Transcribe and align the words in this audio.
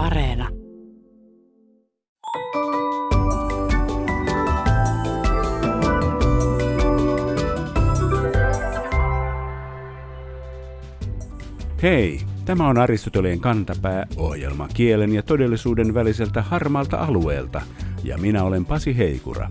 Areena. 0.00 0.48
Hei, 11.82 12.20
tämä 12.44 12.68
on 12.68 12.78
Aristoteleen 12.78 13.40
kantapää, 13.40 14.06
ohjelma 14.16 14.68
kielen 14.74 15.12
ja 15.12 15.22
todellisuuden 15.22 15.94
väliseltä 15.94 16.42
harmaalta 16.42 16.96
alueelta, 16.96 17.62
ja 18.04 18.18
minä 18.18 18.44
olen 18.44 18.64
Pasi 18.64 18.96
Heikura. 18.98 19.48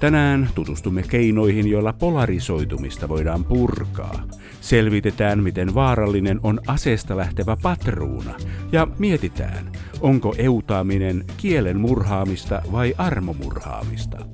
Tänään 0.00 0.48
tutustumme 0.54 1.02
keinoihin, 1.02 1.70
joilla 1.70 1.92
polarisoitumista 1.92 3.08
voidaan 3.08 3.44
purkaa. 3.44 4.22
Selvitetään, 4.68 5.42
miten 5.42 5.74
vaarallinen 5.74 6.40
on 6.42 6.60
aseesta 6.66 7.16
lähtevä 7.16 7.56
patruuna, 7.62 8.34
ja 8.72 8.86
mietitään, 8.98 9.72
onko 10.00 10.34
eutaaminen 10.38 11.24
kielen 11.36 11.80
murhaamista 11.80 12.62
vai 12.72 12.94
armomurhaamista. 12.98 14.26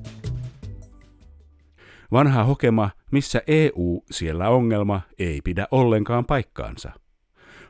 Vanha 2.12 2.44
hokema, 2.44 2.90
missä 3.10 3.42
EU, 3.46 4.04
siellä 4.10 4.48
ongelma, 4.48 5.00
ei 5.18 5.40
pidä 5.44 5.68
ollenkaan 5.70 6.24
paikkaansa. 6.24 6.90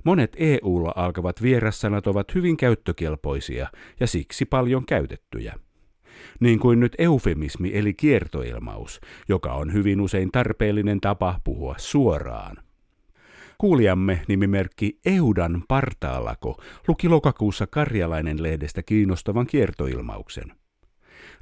Monet 0.04 0.36
EUlla 0.38 0.92
alkavat 0.96 1.42
vierassanat 1.42 2.06
ovat 2.06 2.34
hyvin 2.34 2.56
käyttökelpoisia 2.56 3.68
ja 4.00 4.06
siksi 4.06 4.44
paljon 4.44 4.86
käytettyjä. 4.86 5.54
Niin 6.40 6.58
kuin 6.58 6.80
nyt 6.80 6.94
eufemismi 6.98 7.70
eli 7.74 7.94
kiertoilmaus, 7.94 9.00
joka 9.28 9.52
on 9.52 9.72
hyvin 9.72 10.00
usein 10.00 10.32
tarpeellinen 10.32 11.00
tapa 11.00 11.40
puhua 11.44 11.74
suoraan. 11.78 12.56
Kuulijamme 13.58 14.22
nimimerkki 14.28 14.98
Eudan 15.06 15.62
partaalako 15.68 16.62
luki 16.88 17.08
lokakuussa 17.08 17.66
Karjalainen 17.66 18.42
lehdestä 18.42 18.82
kiinnostavan 18.82 19.46
kiertoilmauksen– 19.46 20.52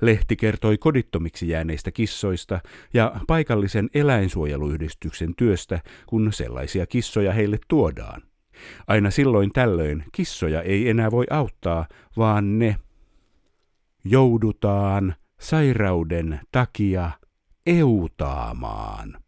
Lehti 0.01 0.37
kertoi 0.37 0.79
kodittomiksi 0.79 1.49
jääneistä 1.49 1.91
kissoista 1.91 2.61
ja 2.95 3.15
paikallisen 3.27 3.91
eläinsuojeluyhdistyksen 3.95 5.35
työstä, 5.37 5.81
kun 6.07 6.33
sellaisia 6.33 6.87
kissoja 6.87 7.33
heille 7.33 7.59
tuodaan. 7.69 8.23
Aina 8.87 9.11
silloin 9.11 9.51
tällöin 9.51 10.05
kissoja 10.13 10.63
ei 10.63 10.89
enää 10.89 11.11
voi 11.11 11.25
auttaa, 11.31 11.87
vaan 12.17 12.59
ne 12.59 12.77
joudutaan 14.05 15.15
sairauden 15.41 16.41
takia 16.53 17.11
eutaamaan. 17.67 19.23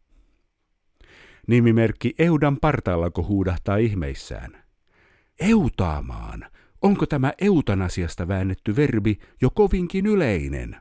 Nimimerkki 1.46 2.14
Eudan 2.18 2.56
partaallako 2.60 3.22
huudahtaa 3.22 3.76
ihmeissään. 3.76 4.64
Eutaamaan, 5.40 6.44
Onko 6.84 7.06
tämä 7.06 7.32
eutanasiasta 7.40 8.28
väännetty 8.28 8.76
verbi 8.76 9.18
jo 9.42 9.50
kovinkin 9.50 10.06
yleinen? 10.06 10.76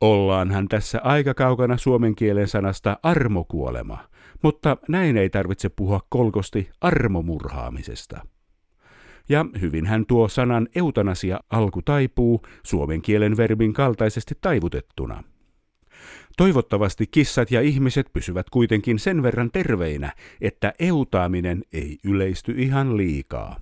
Ollaanhan 0.00 0.68
tässä 0.68 1.00
aika 1.04 1.34
kaukana 1.34 1.76
suomen 1.76 2.14
kielen 2.14 2.48
sanasta 2.48 2.98
armokuolema, 3.02 3.98
mutta 4.42 4.76
näin 4.88 5.16
ei 5.16 5.30
tarvitse 5.30 5.68
puhua 5.68 6.00
kolkosti 6.08 6.70
armomurhaamisesta. 6.80 8.26
Ja 9.28 9.46
hyvinhän 9.60 10.06
tuo 10.06 10.28
sanan 10.28 10.68
eutanasia 10.74 11.40
alku 11.50 11.82
taipuu 11.82 12.42
suomen 12.62 13.02
kielen 13.02 13.36
verbin 13.36 13.72
kaltaisesti 13.72 14.34
taivutettuna. 14.40 15.22
Toivottavasti 16.36 17.06
kissat 17.06 17.50
ja 17.50 17.60
ihmiset 17.60 18.06
pysyvät 18.12 18.50
kuitenkin 18.50 18.98
sen 18.98 19.22
verran 19.22 19.50
terveinä, 19.50 20.12
että 20.40 20.72
eutaaminen 20.78 21.62
ei 21.72 21.98
yleisty 22.04 22.54
ihan 22.56 22.96
liikaa. 22.96 23.56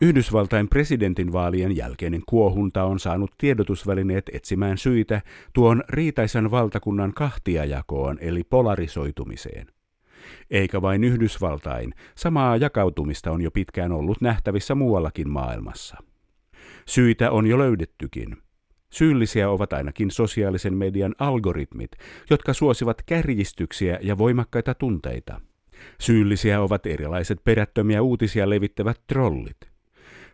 Yhdysvaltain 0.00 0.68
presidentinvaalien 0.68 1.76
jälkeinen 1.76 2.22
kuohunta 2.28 2.84
on 2.84 3.00
saanut 3.00 3.30
tiedotusvälineet 3.38 4.30
etsimään 4.32 4.78
syitä 4.78 5.22
tuon 5.52 5.82
riitaisan 5.88 6.50
valtakunnan 6.50 7.12
kahtiajakoon 7.14 8.18
eli 8.20 8.44
polarisoitumiseen. 8.44 9.66
Eikä 10.50 10.82
vain 10.82 11.04
Yhdysvaltain, 11.04 11.94
samaa 12.14 12.56
jakautumista 12.56 13.30
on 13.30 13.42
jo 13.42 13.50
pitkään 13.50 13.92
ollut 13.92 14.20
nähtävissä 14.20 14.74
muuallakin 14.74 15.30
maailmassa. 15.30 15.96
Syitä 16.86 17.30
on 17.30 17.46
jo 17.46 17.58
löydettykin. 17.58 18.36
Syyllisiä 18.90 19.50
ovat 19.50 19.72
ainakin 19.72 20.10
sosiaalisen 20.10 20.74
median 20.74 21.14
algoritmit, 21.18 21.90
jotka 22.30 22.52
suosivat 22.52 23.02
kärjistyksiä 23.06 23.98
ja 24.02 24.18
voimakkaita 24.18 24.74
tunteita. 24.74 25.40
Syyllisiä 26.00 26.60
ovat 26.60 26.86
erilaiset 26.86 27.38
perättömiä 27.44 28.02
uutisia 28.02 28.50
levittävät 28.50 29.00
trollit. 29.06 29.71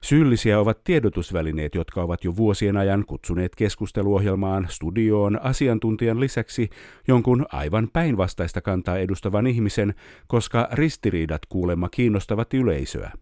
Syyllisiä 0.03 0.61
ovat 0.61 0.85
tiedotusvälineet, 0.85 1.75
jotka 1.75 2.03
ovat 2.03 2.25
jo 2.25 2.37
vuosien 2.37 2.77
ajan 2.77 3.05
kutsuneet 3.07 3.55
keskusteluohjelmaan 3.55 4.67
studioon 4.71 5.41
asiantuntijan 5.43 6.21
lisäksi 6.21 6.71
jonkun 7.09 7.47
aivan 7.53 7.89
päinvastaista 7.93 8.61
kantaa 8.61 8.99
edustavan 8.99 9.47
ihmisen, 9.47 9.95
koska 10.27 10.69
ristiriidat 10.73 11.47
kuulemma 11.49 11.89
kiinnostavat 11.89 12.55
yleisöä. 12.55 13.13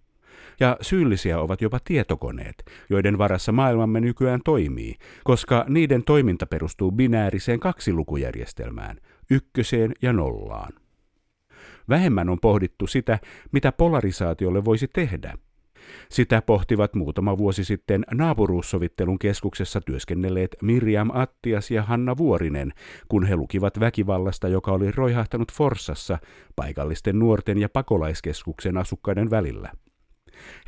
Ja 0.60 0.76
syyllisiä 0.80 1.40
ovat 1.40 1.62
jopa 1.62 1.80
tietokoneet, 1.84 2.64
joiden 2.90 3.18
varassa 3.18 3.52
maailmamme 3.52 4.00
nykyään 4.00 4.40
toimii, 4.44 4.94
koska 5.24 5.64
niiden 5.68 6.04
toiminta 6.04 6.46
perustuu 6.46 6.92
binääriseen 6.92 7.60
kaksilukujärjestelmään, 7.60 8.96
ykköseen 9.30 9.92
ja 10.02 10.12
nollaan. 10.12 10.72
Vähemmän 11.88 12.28
on 12.28 12.38
pohdittu 12.40 12.86
sitä, 12.86 13.18
mitä 13.52 13.72
polarisaatiolle 13.72 14.64
voisi 14.64 14.88
tehdä– 14.88 15.34
sitä 16.08 16.42
pohtivat 16.42 16.94
muutama 16.94 17.38
vuosi 17.38 17.64
sitten 17.64 18.04
naapuruussovittelun 18.14 19.18
keskuksessa 19.18 19.80
työskennelleet 19.80 20.56
Mirjam 20.62 21.10
Attias 21.12 21.70
ja 21.70 21.82
Hanna 21.82 22.16
Vuorinen, 22.16 22.72
kun 23.08 23.26
he 23.26 23.36
lukivat 23.36 23.80
väkivallasta, 23.80 24.48
joka 24.48 24.72
oli 24.72 24.90
roihahtanut 24.90 25.52
Forssassa 25.52 26.18
paikallisten 26.56 27.18
nuorten 27.18 27.58
ja 27.58 27.68
pakolaiskeskuksen 27.68 28.76
asukkaiden 28.76 29.30
välillä. 29.30 29.72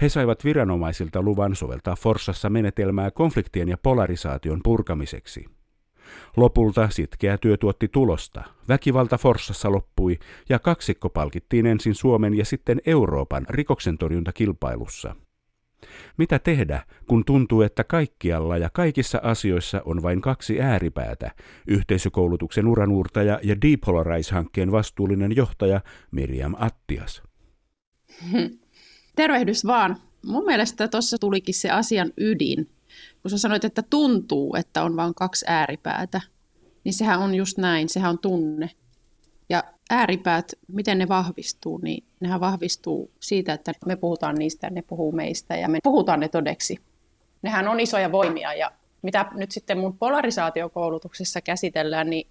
He 0.03 0.09
saivat 0.09 0.45
viranomaisilta 0.45 1.23
luvan 1.23 1.57
soveltaa 1.57 1.97
Forssassa 1.97 2.51
menetelmää 2.51 3.11
konfliktien 3.11 3.69
ja 3.69 3.79
polarisaation 3.83 4.61
purkamiseksi. 4.65 5.58
Lopulta 6.37 6.89
sitkeä 6.91 7.39
työ 7.39 7.57
tuotti 7.57 7.89
tulosta. 7.89 8.45
Väkivalta 8.69 9.19
Forssassa 9.19 9.73
loppui 9.73 10.19
ja 10.49 10.59
kaksikko 10.59 11.09
palkittiin 11.09 11.67
ensin 11.67 11.95
Suomen 11.95 12.35
ja 12.35 12.45
sitten 12.45 12.81
Euroopan 12.87 13.47
rikoksentorjuntakilpailussa. 13.49 15.17
Mitä 16.17 16.39
tehdä, 16.39 16.83
kun 17.07 17.25
tuntuu, 17.25 17.63
että 17.63 17.85
kaikkialla 17.85 18.57
ja 18.57 18.71
kaikissa 18.73 19.21
asioissa 19.23 19.83
on 19.85 20.03
vain 20.03 20.21
kaksi 20.21 20.61
ääripäätä, 20.61 21.31
yhteisökoulutuksen 21.67 22.67
uranuurtaja 22.67 23.41
ja 23.43 23.57
Depolarize-hankkeen 23.63 24.73
vastuullinen 24.73 25.37
johtaja 25.37 25.81
Miriam 26.11 26.55
Attias? 26.59 27.23
Tervehdys 29.17 29.67
vaan. 29.67 29.97
Mun 30.27 30.45
mielestä 30.45 30.89
tuossa 30.89 31.19
tulikin 31.19 31.55
se 31.55 31.71
asian 31.71 32.13
ydin 32.17 32.71
kun 33.23 33.31
sä 33.31 33.39
sanoit, 33.39 33.65
että 33.65 33.83
tuntuu, 33.83 34.57
että 34.57 34.83
on 34.83 34.97
vain 34.97 35.15
kaksi 35.15 35.45
ääripäätä, 35.49 36.21
niin 36.85 36.93
sehän 36.93 37.21
on 37.21 37.35
just 37.35 37.59
näin, 37.59 37.89
sehän 37.89 38.11
on 38.11 38.19
tunne. 38.19 38.71
Ja 39.49 39.65
ääripäät, 39.91 40.53
miten 40.69 40.99
ne 40.99 41.09
vahvistuu, 41.09 41.79
niin 41.79 42.05
nehän 42.21 42.41
vahvistuu 42.41 43.11
siitä, 43.21 43.53
että 43.53 43.73
me 43.87 43.97
puhutaan 43.97 44.35
niistä 44.35 44.67
ja 44.67 44.71
ne 44.71 44.83
puhuu 44.83 45.13
meistä 45.13 45.57
ja 45.57 45.69
me 45.69 45.79
puhutaan 45.83 46.21
ne 46.21 46.29
todeksi. 46.29 46.79
Nehän 47.43 47.69
on 47.69 47.81
isoja 47.81 48.13
voimia 48.13 48.55
ja 48.55 48.73
mitä 49.03 49.27
nyt 49.35 49.51
sitten 49.51 49.79
mun 49.79 49.99
polarisaatiokoulutuksessa 49.99 51.41
käsitellään, 51.41 52.11
niin 52.11 52.29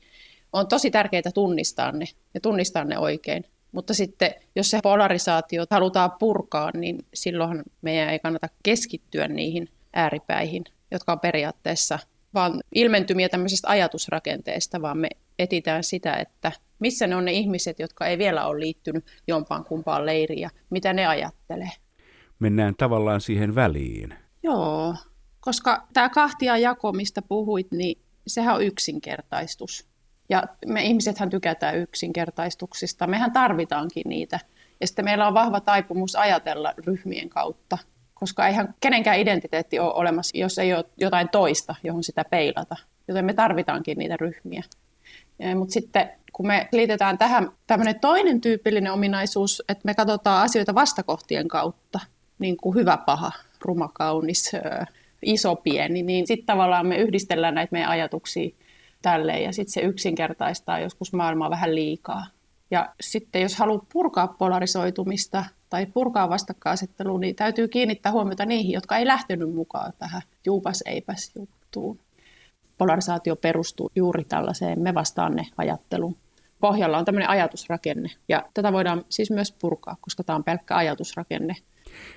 on 0.54 0.68
tosi 0.68 0.92
tärkeää 0.92 1.32
tunnistaa 1.34 1.92
ne 1.92 2.06
ja 2.34 2.40
tunnistaa 2.40 2.84
ne 2.84 2.98
oikein. 3.00 3.46
Mutta 3.72 3.94
sitten, 3.94 4.36
jos 4.56 4.70
se 4.70 4.80
polarisaatio 4.84 5.66
halutaan 5.70 6.12
purkaa, 6.12 6.72
niin 6.74 7.06
silloin 7.14 7.64
meidän 7.82 8.10
ei 8.10 8.20
kannata 8.20 8.50
keskittyä 8.64 9.28
niihin 9.28 9.70
ääripäihin, 9.98 10.64
jotka 10.92 11.12
on 11.12 11.20
periaatteessa 11.20 12.00
vaan 12.34 12.60
ilmentymiä 12.76 13.30
tämmöisestä 13.30 13.70
ajatusrakenteesta, 13.70 14.82
vaan 14.82 14.98
me 14.98 15.10
etitään 15.40 15.84
sitä, 15.84 16.14
että 16.14 16.52
missä 16.80 17.08
ne 17.08 17.16
on 17.16 17.26
ne 17.26 17.32
ihmiset, 17.32 17.80
jotka 17.80 18.06
ei 18.06 18.18
vielä 18.18 18.46
ole 18.46 18.60
liittynyt 18.60 19.06
jompaan 19.28 19.66
kumpaan 19.66 20.06
leiriin 20.06 20.42
ja 20.42 20.50
mitä 20.70 20.94
ne 20.94 21.08
ajattelee. 21.08 21.72
Mennään 22.40 22.76
tavallaan 22.76 23.22
siihen 23.22 23.56
väliin. 23.56 24.14
Joo, 24.44 24.96
koska 25.40 25.88
tämä 25.94 26.10
kahtia 26.10 26.58
jako, 26.58 26.92
mistä 26.92 27.22
puhuit, 27.22 27.72
niin 27.72 28.02
sehän 28.28 28.56
on 28.56 28.64
yksinkertaistus. 28.64 29.88
Ja 30.30 30.44
me 30.66 30.84
ihmisethän 30.84 31.30
tykätään 31.30 31.78
yksinkertaistuksista, 31.78 33.08
mehän 33.08 33.32
tarvitaankin 33.32 34.04
niitä. 34.06 34.40
Ja 34.82 34.88
sitten 34.88 35.06
meillä 35.06 35.28
on 35.28 35.34
vahva 35.34 35.60
taipumus 35.60 36.16
ajatella 36.16 36.74
ryhmien 36.86 37.30
kautta 37.30 37.78
koska 38.20 38.48
eihän 38.48 38.76
kenenkään 38.80 39.20
identiteetti 39.20 39.80
ole 39.80 39.94
olemassa, 39.94 40.38
jos 40.38 40.58
ei 40.58 40.74
ole 40.74 40.86
jotain 40.98 41.30
toista, 41.30 41.76
johon 41.84 42.04
sitä 42.04 42.26
peilata. 42.30 42.76
Joten 43.08 43.26
me 43.26 43.34
tarvitaankin 43.34 43.98
niitä 43.98 44.18
ryhmiä. 44.18 44.64
Mutta 45.56 45.74
sitten 45.74 46.10
kun 46.34 46.48
me 46.48 46.70
liitetään 46.72 47.18
tähän 47.18 47.52
tämmöinen 47.68 48.00
toinen 48.00 48.42
tyypillinen 48.42 48.94
ominaisuus, 48.94 49.64
että 49.70 49.82
me 49.86 49.94
katsotaan 49.94 50.44
asioita 50.44 50.76
vastakohtien 50.76 51.48
kautta, 51.48 52.00
niin 52.40 52.58
kuin 52.58 52.76
hyvä, 52.76 52.98
paha, 52.98 53.32
ruma, 53.62 53.90
kaunis, 53.94 54.52
iso, 55.22 55.56
pieni, 55.56 56.04
niin 56.04 56.28
sitten 56.28 56.46
tavallaan 56.46 56.88
me 56.88 56.98
yhdistellään 56.98 57.56
näitä 57.56 57.72
meidän 57.72 57.90
ajatuksia 57.90 58.50
tälleen 59.02 59.44
ja 59.44 59.54
sitten 59.54 59.74
se 59.74 59.82
yksinkertaistaa 59.82 60.80
joskus 60.80 61.14
maailmaa 61.14 61.50
vähän 61.50 61.76
liikaa. 61.76 62.26
Ja 62.72 62.94
sitten 63.02 63.42
jos 63.42 63.56
haluaa 63.56 63.86
purkaa 63.94 64.28
polarisoitumista 64.28 65.46
tai 65.70 65.86
purkaa 65.86 66.30
vastakkainasettelua, 66.30 67.20
niin 67.20 67.36
täytyy 67.36 67.68
kiinnittää 67.68 68.12
huomiota 68.12 68.46
niihin, 68.46 68.72
jotka 68.72 68.98
ei 68.98 69.08
lähtenyt 69.08 69.54
mukaan 69.54 69.94
tähän 70.00 70.22
juupas 70.46 70.84
eipäs 70.86 71.32
juttuun. 71.36 72.00
Polarisaatio 72.78 73.36
perustuu 73.36 73.92
juuri 73.96 74.24
tällaiseen 74.24 74.82
me 74.82 74.94
vastaanne 74.94 75.48
ajatteluun. 75.58 76.18
Pohjalla 76.60 76.98
on 76.98 77.06
tämmöinen 77.06 77.30
ajatusrakenne 77.30 78.10
ja 78.28 78.44
tätä 78.54 78.74
voidaan 78.74 79.06
siis 79.10 79.32
myös 79.32 79.52
purkaa, 79.52 79.96
koska 80.02 80.24
tämä 80.24 80.36
on 80.36 80.44
pelkkä 80.44 80.76
ajatusrakenne. 80.76 81.56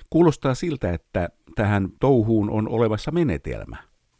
Kuulostaa 0.09 0.55
siltä, 0.55 0.93
että 0.93 1.29
tähän 1.55 1.89
touhuun 1.99 2.49
on 2.49 2.69
olevassa 2.69 3.11
menetelmä. 3.11 3.77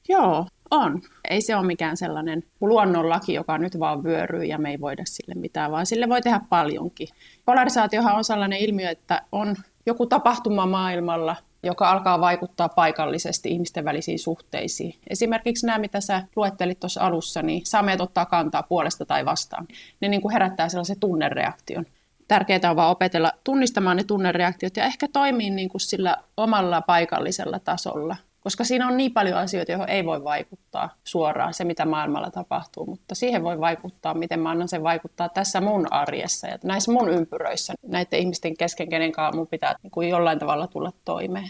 Joo, 0.10 0.48
on. 0.72 1.02
Ei 1.30 1.42
se 1.42 1.56
ole 1.56 1.68
mikään 1.68 1.98
sellainen 1.98 2.44
luonnonlaki, 2.62 3.34
joka 3.34 3.58
nyt 3.58 3.80
vaan 3.80 4.04
vyöryy 4.04 4.44
ja 4.44 4.58
me 4.58 4.70
ei 4.70 4.82
voida 4.82 5.04
sille 5.06 5.36
mitään, 5.36 5.72
vaan 5.72 5.86
sille 5.86 6.10
voi 6.10 6.22
tehdä 6.22 6.42
paljonkin. 6.50 7.08
Polarisaatiohan 7.46 8.16
on 8.16 8.24
sellainen 8.24 8.60
ilmiö, 8.60 8.90
että 8.90 9.22
on 9.32 9.56
joku 9.86 10.06
tapahtuma 10.06 10.66
maailmalla, 10.66 11.36
joka 11.64 11.92
alkaa 11.92 12.22
vaikuttaa 12.22 12.70
paikallisesti 12.70 13.50
ihmisten 13.50 13.86
välisiin 13.86 14.20
suhteisiin. 14.20 14.96
Esimerkiksi 15.10 15.66
nämä, 15.66 15.80
mitä 15.80 16.02
sä 16.02 16.24
luettelit 16.36 16.80
tuossa 16.80 17.02
alussa, 17.02 17.42
niin 17.42 17.66
saameet 17.66 18.02
ottaa 18.02 18.26
kantaa 18.26 18.64
puolesta 18.64 19.06
tai 19.06 19.26
vastaan. 19.26 19.68
Ne 20.02 20.08
niin 20.08 20.22
kuin 20.22 20.32
herättää 20.32 20.70
sellaisen 20.70 21.00
tunnereaktion. 21.00 21.86
Tärkeää 22.28 22.70
on 22.70 22.76
vaan 22.76 22.92
opetella 22.92 23.32
tunnistamaan 23.44 23.98
ne 23.98 24.04
tunnereaktiot 24.04 24.78
ja 24.78 24.86
ehkä 24.86 25.08
toimii 25.14 25.50
niin 25.50 25.70
kuin 25.70 25.82
sillä 25.82 26.18
omalla 26.38 26.82
paikallisella 26.82 27.60
tasolla 27.60 28.16
koska 28.42 28.64
siinä 28.64 28.88
on 28.88 28.98
niin 28.98 29.14
paljon 29.14 29.38
asioita, 29.38 29.72
joihin 29.72 29.90
ei 29.90 30.06
voi 30.06 30.24
vaikuttaa 30.24 30.90
suoraan 31.04 31.54
se, 31.54 31.64
mitä 31.64 31.86
maailmalla 31.86 32.32
tapahtuu, 32.32 32.86
mutta 32.86 33.16
siihen 33.16 33.44
voi 33.44 33.60
vaikuttaa, 33.60 34.14
miten 34.14 34.40
mä 34.40 34.50
annan 34.50 34.68
sen 34.68 34.84
vaikuttaa 34.84 35.30
tässä 35.30 35.62
mun 35.62 35.94
arjessa 35.94 36.48
ja 36.48 36.58
näissä 36.64 36.92
mun 36.92 37.10
ympyröissä, 37.10 37.74
näiden 37.88 38.20
ihmisten 38.20 38.58
kesken, 38.58 38.90
kenen 38.90 39.12
kanssa 39.12 39.38
mun 39.38 39.48
pitää 39.48 39.76
niin 39.84 39.92
kuin 39.92 40.10
jollain 40.10 40.40
tavalla 40.40 40.68
tulla 40.68 40.92
toimeen. 41.06 41.50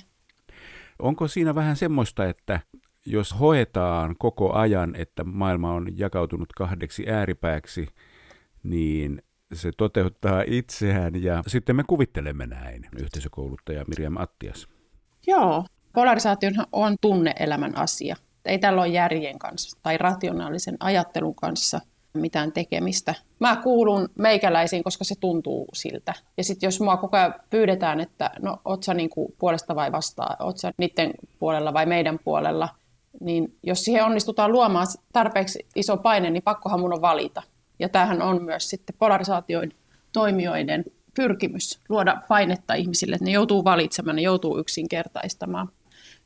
Onko 1.00 1.28
siinä 1.28 1.56
vähän 1.56 1.76
semmoista, 1.76 2.26
että 2.26 2.60
jos 3.06 3.40
hoetaan 3.40 4.16
koko 4.20 4.54
ajan, 4.54 4.96
että 4.96 5.24
maailma 5.24 5.74
on 5.74 5.88
jakautunut 5.98 6.54
kahdeksi 6.54 7.10
ääripääksi, 7.10 7.88
niin 8.64 9.22
se 9.54 9.72
toteuttaa 9.78 10.44
itseään 10.48 11.24
ja 11.24 11.44
sitten 11.48 11.76
me 11.76 11.84
kuvittelemme 11.88 12.46
näin, 12.46 12.88
yhteisökouluttaja 13.00 13.86
Miriam 13.88 14.18
Attias. 14.18 14.68
Joo, 15.28 15.66
Polarisaatiohan 15.94 16.68
on 16.72 16.96
tunneelämän 17.02 17.78
asia. 17.78 18.16
Ei 18.46 18.60
tällä 18.60 18.82
ole 18.82 18.88
järjen 18.88 19.40
kanssa 19.40 19.78
tai 19.84 19.98
rationaalisen 19.98 20.78
ajattelun 20.80 21.36
kanssa 21.36 21.82
mitään 22.14 22.52
tekemistä. 22.52 23.16
Mä 23.40 23.56
kuulun 23.56 24.10
meikäläisiin, 24.16 24.84
koska 24.84 25.04
se 25.04 25.16
tuntuu 25.20 25.68
siltä. 25.74 26.14
Ja 26.38 26.44
sitten 26.44 26.68
jos 26.68 26.80
mua 26.80 26.98
koko 26.98 27.18
ajan 27.18 27.36
pyydetään, 27.50 28.00
että 28.00 28.32
no 28.42 28.58
oot 28.66 28.84
sä 28.84 28.94
niinku 28.94 29.36
puolesta 29.40 29.76
vai 29.76 29.92
vastaan, 29.92 30.36
oot 30.40 30.58
sä 30.58 30.72
niiden 30.78 31.12
puolella 31.40 31.74
vai 31.74 31.86
meidän 31.86 32.20
puolella, 32.24 32.70
niin 33.20 33.58
jos 33.64 33.86
siihen 33.86 34.06
onnistutaan 34.06 34.52
luomaan 34.52 34.88
tarpeeksi 35.14 35.66
iso 35.76 35.98
paine, 35.98 36.30
niin 36.30 36.44
pakkohan 36.44 36.80
mun 36.80 36.94
on 36.94 37.02
valita. 37.02 37.44
Ja 37.80 37.90
tämähän 37.90 38.22
on 38.22 38.44
myös 38.44 38.70
sitten 38.70 38.96
polarisaatioiden 39.00 39.74
toimijoiden 40.14 40.86
pyrkimys 41.16 41.80
luoda 41.90 42.22
painetta 42.28 42.74
ihmisille, 42.74 43.16
että 43.16 43.26
ne 43.26 43.32
joutuu 43.32 43.64
valitsemaan, 43.64 44.16
ne 44.16 44.22
joutuu 44.22 44.58
yksinkertaistamaan 44.58 45.70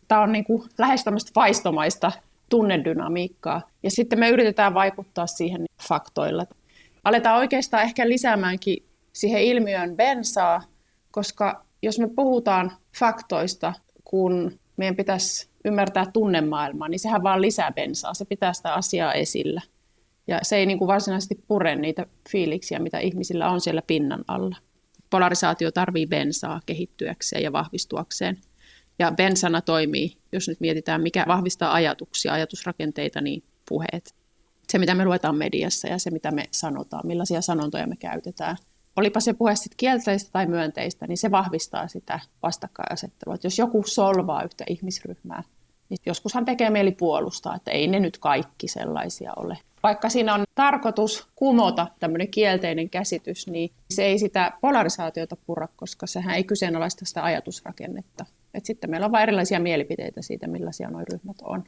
tämä 0.08 0.22
on 0.22 0.32
niin 0.32 0.44
kuin 0.44 0.64
lähes 0.78 1.04
tämmöistä 1.04 1.32
vaistomaista 1.36 2.12
tunnedynamiikkaa. 2.50 3.62
Ja 3.84 3.92
sitten 3.92 4.20
me 4.20 4.30
yritetään 4.30 4.74
vaikuttaa 4.74 5.28
siihen 5.28 5.66
faktoilla. 5.88 6.46
Aletaan 7.04 7.38
oikeastaan 7.38 7.84
ehkä 7.84 8.10
lisäämäänkin 8.10 8.86
siihen 9.14 9.42
ilmiön 9.42 9.96
bensaa, 9.96 10.62
koska 11.12 11.66
jos 11.82 12.00
me 12.00 12.08
puhutaan 12.08 12.72
faktoista, 13.00 13.74
kun 14.04 14.60
meidän 14.78 14.96
pitäisi 14.96 15.50
ymmärtää 15.66 16.06
tunnemaailmaa, 16.14 16.88
niin 16.88 17.00
sehän 17.00 17.24
vaan 17.24 17.42
lisää 17.42 17.72
bensaa, 17.72 18.14
se 18.14 18.26
pitää 18.26 18.54
sitä 18.54 18.74
asiaa 18.74 19.14
esillä. 19.14 19.62
Ja 20.28 20.40
se 20.42 20.56
ei 20.56 20.66
niin 20.66 20.78
kuin 20.78 20.88
varsinaisesti 20.88 21.44
pure 21.48 21.76
niitä 21.76 22.06
fiiliksiä, 22.30 22.80
mitä 22.80 23.00
ihmisillä 23.00 23.50
on 23.50 23.62
siellä 23.62 23.82
pinnan 23.88 24.24
alla. 24.28 24.56
Polarisaatio 25.10 25.72
tarvii 25.72 26.08
bensaa 26.08 26.62
kehittyäkseen 26.66 27.44
ja 27.44 27.52
vahvistuakseen. 27.52 28.38
Ja 29.00 29.12
bensana 29.12 29.62
toimii, 29.62 30.18
jos 30.32 30.48
nyt 30.48 30.60
mietitään, 30.60 31.02
mikä 31.02 31.26
vahvistaa 31.28 31.74
ajatuksia, 31.74 32.34
ajatusrakenteita, 32.34 33.22
niin 33.22 33.44
puheet. 33.70 34.16
Se, 34.70 34.80
mitä 34.80 34.96
me 34.96 35.06
luetaan 35.06 35.36
mediassa 35.36 35.88
ja 35.88 36.00
se, 36.00 36.12
mitä 36.12 36.32
me 36.32 36.44
sanotaan, 36.52 37.08
millaisia 37.08 37.42
sanontoja 37.42 37.88
me 37.88 37.96
käytetään. 37.96 38.58
Olipa 38.96 39.20
se 39.20 39.34
puhe 39.34 39.56
sitten 39.56 39.78
kielteistä 39.78 40.30
tai 40.32 40.46
myönteistä, 40.46 41.08
niin 41.08 41.18
se 41.18 41.32
vahvistaa 41.32 41.88
sitä 41.88 42.20
vastakkainasettelua. 42.44 43.38
Jos 43.44 43.60
joku 43.60 43.84
solvaa 43.86 44.44
yhtä 44.44 44.64
ihmisryhmää, 44.70 45.44
niin 45.90 45.98
joskushan 46.06 46.46
tekee 46.46 46.70
mieli 46.70 46.92
puolustaa, 46.92 47.56
että 47.56 47.72
ei 47.72 47.88
ne 47.88 48.00
nyt 48.00 48.18
kaikki 48.18 48.68
sellaisia 48.68 49.34
ole. 49.36 49.58
Vaikka 49.86 50.10
siinä 50.10 50.34
on 50.34 50.44
tarkoitus 50.56 51.28
kumota 51.36 51.88
tämmöinen 52.00 52.32
kielteinen 52.32 52.90
käsitys, 52.90 53.48
niin 53.48 53.70
se 53.90 54.04
ei 54.04 54.20
sitä 54.20 54.52
polarisaatiota 54.62 55.38
purra, 55.46 55.68
koska 55.76 56.08
sehän 56.08 56.36
ei 56.36 56.44
kyseenalaista 56.44 57.06
sitä 57.06 57.24
ajatusrakennetta. 57.24 58.26
Et 58.54 58.66
sitten 58.66 58.90
meillä 58.90 59.06
on 59.06 59.12
vain 59.12 59.24
erilaisia 59.24 59.60
mielipiteitä 59.60 60.22
siitä, 60.22 60.48
millaisia 60.48 60.90
nuo 60.90 61.02
ryhmät 61.12 61.38
on. 61.44 61.64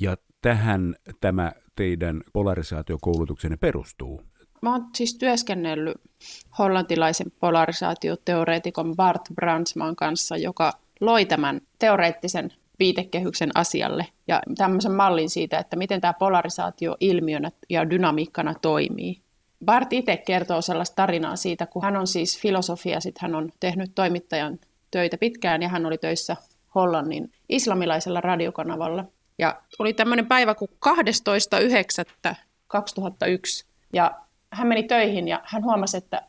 Ja 0.00 0.16
tähän 0.42 0.94
tämä 1.20 1.52
teidän 1.76 2.22
polarisaatiokoulutuksenne 2.32 3.56
perustuu? 3.56 4.22
Mä 4.62 4.72
oon 4.72 4.86
siis 4.94 5.18
työskennellyt 5.18 5.96
hollantilaisen 6.58 7.32
polarisaatioteoreetikon 7.40 8.96
Bart 8.96 9.22
Brandsman 9.34 9.96
kanssa, 9.96 10.36
joka 10.36 10.72
loi 11.00 11.24
tämän 11.24 11.60
teoreettisen 11.78 12.52
viitekehyksen 12.78 13.50
asialle 13.54 14.06
ja 14.28 14.42
tämmöisen 14.56 14.92
mallin 14.92 15.30
siitä, 15.30 15.58
että 15.58 15.76
miten 15.76 16.00
tämä 16.00 16.12
polarisaatio 16.12 16.96
ilmiönä 17.00 17.50
ja 17.68 17.90
dynamiikkana 17.90 18.54
toimii. 18.54 19.20
Bart 19.64 19.92
itse 19.92 20.16
kertoo 20.16 20.62
sellaista 20.62 20.96
tarinaa 20.96 21.36
siitä, 21.36 21.66
kun 21.66 21.82
hän 21.82 21.96
on 21.96 22.06
siis 22.06 22.40
filosofia, 22.40 23.00
sitten 23.00 23.22
hän 23.22 23.34
on 23.34 23.52
tehnyt 23.60 23.92
toimittajan 23.94 24.58
töitä 24.90 25.18
pitkään 25.18 25.62
ja 25.62 25.68
hän 25.68 25.86
oli 25.86 25.98
töissä 25.98 26.36
Hollannin 26.74 27.32
islamilaisella 27.48 28.20
radiokanavalla. 28.20 29.04
Ja 29.38 29.62
oli 29.78 29.92
tämmöinen 29.92 30.26
päivä 30.26 30.54
kuin 30.54 30.70
12.9.2001 30.86 33.66
ja 33.92 34.12
hän 34.50 34.68
meni 34.68 34.82
töihin 34.82 35.28
ja 35.28 35.40
hän 35.44 35.64
huomasi, 35.64 35.96
että 35.96 36.22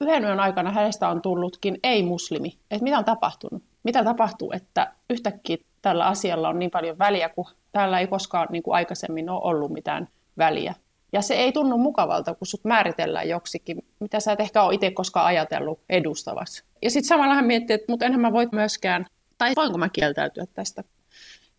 yhden 0.00 0.24
yön 0.24 0.40
aikana 0.40 0.70
hänestä 0.70 1.08
on 1.08 1.22
tullutkin 1.22 1.78
ei-muslimi. 1.82 2.58
Että 2.70 2.84
mitä 2.84 2.98
on 2.98 3.04
tapahtunut? 3.04 3.62
Mitä 3.82 4.04
tapahtuu, 4.04 4.52
että 4.52 4.92
yhtäkkiä 5.10 5.56
tällä 5.86 6.06
asialla 6.06 6.48
on 6.48 6.58
niin 6.58 6.70
paljon 6.70 6.98
väliä, 6.98 7.28
kun 7.28 7.46
täällä 7.72 8.00
ei 8.00 8.06
koskaan 8.06 8.48
niin 8.50 8.62
kuin 8.62 8.74
aikaisemmin 8.74 9.30
ole 9.30 9.40
ollut 9.44 9.72
mitään 9.72 10.08
väliä. 10.38 10.74
Ja 11.12 11.22
se 11.22 11.34
ei 11.34 11.52
tunnu 11.52 11.78
mukavalta, 11.78 12.34
kun 12.34 12.46
sut 12.46 12.64
määritellään 12.64 13.28
joksikin, 13.28 13.84
mitä 14.00 14.20
sä 14.20 14.32
et 14.32 14.40
ehkä 14.40 14.62
ole 14.62 14.74
itse 14.74 14.90
koskaan 14.90 15.26
ajatellut 15.26 15.80
edustavassa. 15.88 16.64
Ja 16.82 16.90
sitten 16.90 17.08
samalla 17.08 17.34
hän 17.34 17.44
miettii, 17.44 17.74
että 17.74 17.92
mutta 17.92 18.04
enhän 18.04 18.20
mä 18.20 18.32
voi 18.32 18.48
myöskään, 18.52 19.06
tai 19.38 19.52
voinko 19.56 19.78
mä 19.78 19.88
kieltäytyä 19.88 20.44
tästä. 20.54 20.84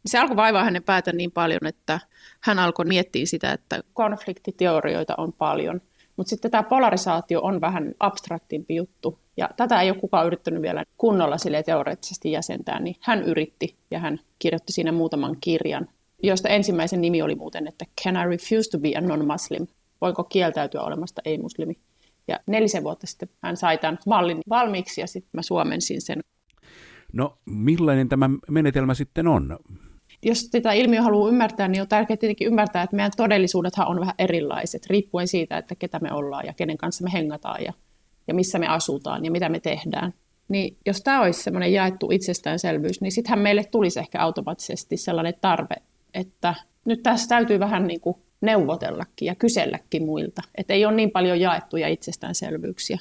Se 0.06 0.20
alkoi 0.20 0.36
vaivaa 0.36 0.64
hänen 0.64 0.84
päätä 0.84 1.12
niin 1.12 1.32
paljon, 1.32 1.66
että 1.68 2.00
hän 2.42 2.60
alkoi 2.60 2.86
miettiä 2.86 3.26
sitä, 3.26 3.52
että 3.52 3.84
konfliktiteorioita 3.94 5.14
on 5.18 5.34
paljon. 5.34 5.82
Mutta 6.18 6.30
sitten 6.30 6.52
tämä 6.52 6.64
polarisaatio 6.64 7.42
on 7.42 7.62
vähän 7.62 7.92
abstraktimpi 8.00 8.76
juttu. 8.76 9.20
Ja 9.38 9.50
tätä 9.58 9.82
ei 9.82 9.90
ole 9.90 10.00
kukaan 10.00 10.28
yrittänyt 10.28 10.62
vielä 10.62 10.84
kunnolla 10.98 11.38
sille 11.38 11.64
teoreettisesti 11.64 12.32
jäsentää, 12.32 12.80
niin 12.80 12.96
hän 13.02 13.24
yritti 13.24 13.76
ja 13.92 14.00
hän 14.00 14.20
kirjoitti 14.40 14.74
siinä 14.74 14.92
muutaman 14.92 15.38
kirjan 15.42 15.88
josta 16.24 16.50
ensimmäisen 16.50 17.02
nimi 17.02 17.22
oli 17.22 17.36
muuten, 17.36 17.68
että 17.68 17.86
Can 18.04 18.16
I 18.16 18.30
refuse 18.30 18.70
to 18.70 18.80
be 18.80 18.94
a 18.98 19.02
non-muslim? 19.02 19.68
Voinko 20.02 20.24
kieltäytyä 20.24 20.82
olemasta 20.82 21.22
ei-muslimi? 21.26 21.78
Ja 22.28 22.40
nelisen 22.48 22.84
vuotta 22.84 23.08
sitten 23.08 23.30
hän 23.42 23.58
sai 23.58 23.78
tämän 23.78 24.00
mallin 24.06 24.40
valmiiksi 24.50 25.02
ja 25.02 25.08
sitten 25.08 25.30
mä 25.34 25.42
suomensin 25.42 26.02
sen. 26.02 26.20
No 27.14 27.38
millainen 27.46 28.10
tämä 28.10 28.30
menetelmä 28.50 28.94
sitten 28.94 29.28
on? 29.28 29.60
Jos 30.24 30.50
tätä 30.50 30.72
ilmiö 30.72 31.02
haluaa 31.02 31.30
ymmärtää, 31.30 31.68
niin 31.68 31.82
on 31.82 31.88
tärkeää 31.88 32.18
tietenkin 32.18 32.48
ymmärtää, 32.48 32.84
että 32.84 32.96
meidän 32.96 33.12
todellisuudethan 33.18 33.88
on 33.88 34.00
vähän 34.00 34.16
erilaiset, 34.20 34.86
riippuen 34.88 35.28
siitä, 35.28 35.58
että 35.58 35.76
ketä 35.76 36.00
me 36.00 36.14
ollaan 36.14 36.46
ja 36.46 36.54
kenen 36.54 36.78
kanssa 36.78 37.04
me 37.04 37.10
hengataan 37.14 37.64
ja, 37.64 37.74
ja 38.28 38.34
missä 38.34 38.60
me 38.60 38.68
asutaan 38.68 39.26
ja 39.26 39.32
mitä 39.32 39.50
me 39.50 39.60
tehdään. 39.60 40.14
Niin 40.50 40.78
jos 40.86 41.02
tämä 41.02 41.22
olisi 41.22 41.44
semmoinen 41.44 41.74
jaettu 41.74 42.12
itsestäänselvyys, 42.12 43.02
niin 43.02 43.12
sittenhän 43.12 43.40
meille 43.40 43.64
tulisi 43.64 44.00
ehkä 44.00 44.22
automaattisesti 44.22 44.98
sellainen 44.98 45.34
tarve 45.42 45.76
että 46.18 46.56
nyt 46.86 47.04
tässä 47.04 47.28
täytyy 47.28 47.60
vähän 47.60 47.88
niin 47.88 48.02
kuin 48.02 48.18
neuvotellakin 48.42 49.26
ja 49.26 49.36
kyselläkin 49.36 50.06
muilta. 50.06 50.42
Että 50.56 50.74
ei 50.74 50.86
ole 50.86 50.96
niin 50.96 51.12
paljon 51.12 51.40
jaettuja 51.40 51.88
itsestäänselvyyksiä. 51.88 53.00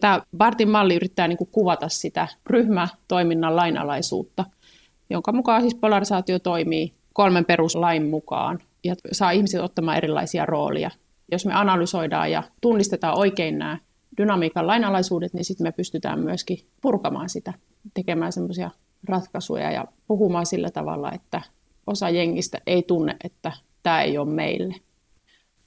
Tämä 0.00 0.22
Bartin 0.36 0.68
malli 0.68 0.96
yrittää 0.96 1.28
niin 1.28 1.38
kuin 1.38 1.50
kuvata 1.52 1.88
sitä 1.88 2.28
ryhmätoiminnan 2.46 3.56
lainalaisuutta, 3.56 4.44
jonka 5.10 5.32
mukaan 5.32 5.60
siis 5.60 5.74
polarisaatio 5.74 6.38
toimii 6.38 6.94
kolmen 7.12 7.44
peruslain 7.44 8.06
mukaan 8.06 8.58
ja 8.84 8.94
saa 9.12 9.30
ihmiset 9.30 9.60
ottamaan 9.60 9.96
erilaisia 9.96 10.46
roolia. 10.46 10.90
Jos 11.32 11.46
me 11.46 11.54
analysoidaan 11.54 12.30
ja 12.32 12.42
tunnistetaan 12.60 13.18
oikein 13.18 13.58
nämä 13.58 13.78
dynamiikan 14.16 14.66
lainalaisuudet, 14.66 15.34
niin 15.34 15.44
sitten 15.44 15.66
me 15.66 15.72
pystytään 15.72 16.20
myöskin 16.20 16.58
purkamaan 16.80 17.28
sitä, 17.28 17.52
tekemään 17.94 18.32
semmoisia 18.32 18.70
ratkaisuja 19.08 19.70
ja 19.70 19.84
puhumaan 20.06 20.46
sillä 20.46 20.70
tavalla, 20.70 21.12
että 21.12 21.42
osa 21.86 22.10
jengistä 22.10 22.58
ei 22.66 22.82
tunne, 22.82 23.16
että 23.24 23.52
tämä 23.82 24.02
ei 24.02 24.18
ole 24.18 24.30
meille. 24.30 24.74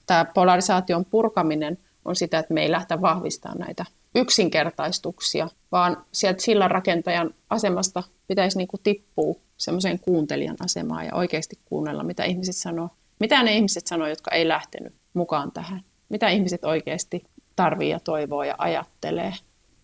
Tämä 0.05 0.25
polarisaation 0.25 1.05
purkaminen 1.05 1.77
on 2.05 2.15
sitä, 2.15 2.39
että 2.39 2.53
me 2.53 2.61
ei 2.61 2.71
lähteä 2.71 3.01
vahvistamaan 3.01 3.59
näitä 3.59 3.85
yksinkertaistuksia, 4.15 5.49
vaan 5.71 6.05
sieltä 6.11 6.41
sillan 6.41 6.71
rakentajan 6.71 7.33
asemasta 7.49 8.03
pitäisi 8.33 8.57
niin 8.57 8.67
kuin 8.67 8.81
tippua 8.83 9.35
semmoiseen 9.57 9.99
kuuntelijan 9.99 10.55
asemaan 10.59 11.05
ja 11.05 11.15
oikeasti 11.15 11.59
kuunnella, 11.65 12.03
mitä 12.03 12.23
ihmiset 12.23 12.55
sanoo. 12.55 12.89
Mitä 13.19 13.43
ne 13.43 13.55
ihmiset 13.55 13.87
sanoo, 13.87 14.07
jotka 14.07 14.31
ei 14.31 14.47
lähtenyt 14.47 14.93
mukaan 15.13 15.51
tähän? 15.51 15.81
Mitä 16.09 16.29
ihmiset 16.29 16.65
oikeasti 16.65 17.23
tarvii 17.55 17.89
ja 17.89 17.99
toivoo 17.99 18.43
ja 18.43 18.55
ajattelee? 18.57 19.33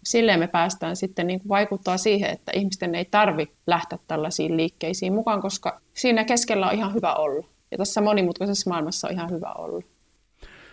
Silleen 0.03 0.39
me 0.39 0.47
päästään 0.47 0.95
sitten 0.95 1.27
niin 1.27 1.39
kuin 1.39 1.49
vaikuttaa 1.49 1.97
siihen, 1.97 2.29
että 2.29 2.51
ihmisten 2.55 2.95
ei 2.95 3.05
tarvi 3.05 3.51
lähteä 3.67 3.99
tällaisiin 4.07 4.57
liikkeisiin 4.57 5.13
mukaan, 5.13 5.41
koska 5.41 5.81
siinä 5.93 6.23
keskellä 6.23 6.67
on 6.67 6.75
ihan 6.75 6.93
hyvä 6.93 7.13
olla. 7.13 7.47
Ja 7.71 7.77
tässä 7.77 8.01
monimutkaisessa 8.01 8.69
maailmassa 8.69 9.07
on 9.07 9.13
ihan 9.13 9.29
hyvä 9.29 9.53
olla. 9.53 9.83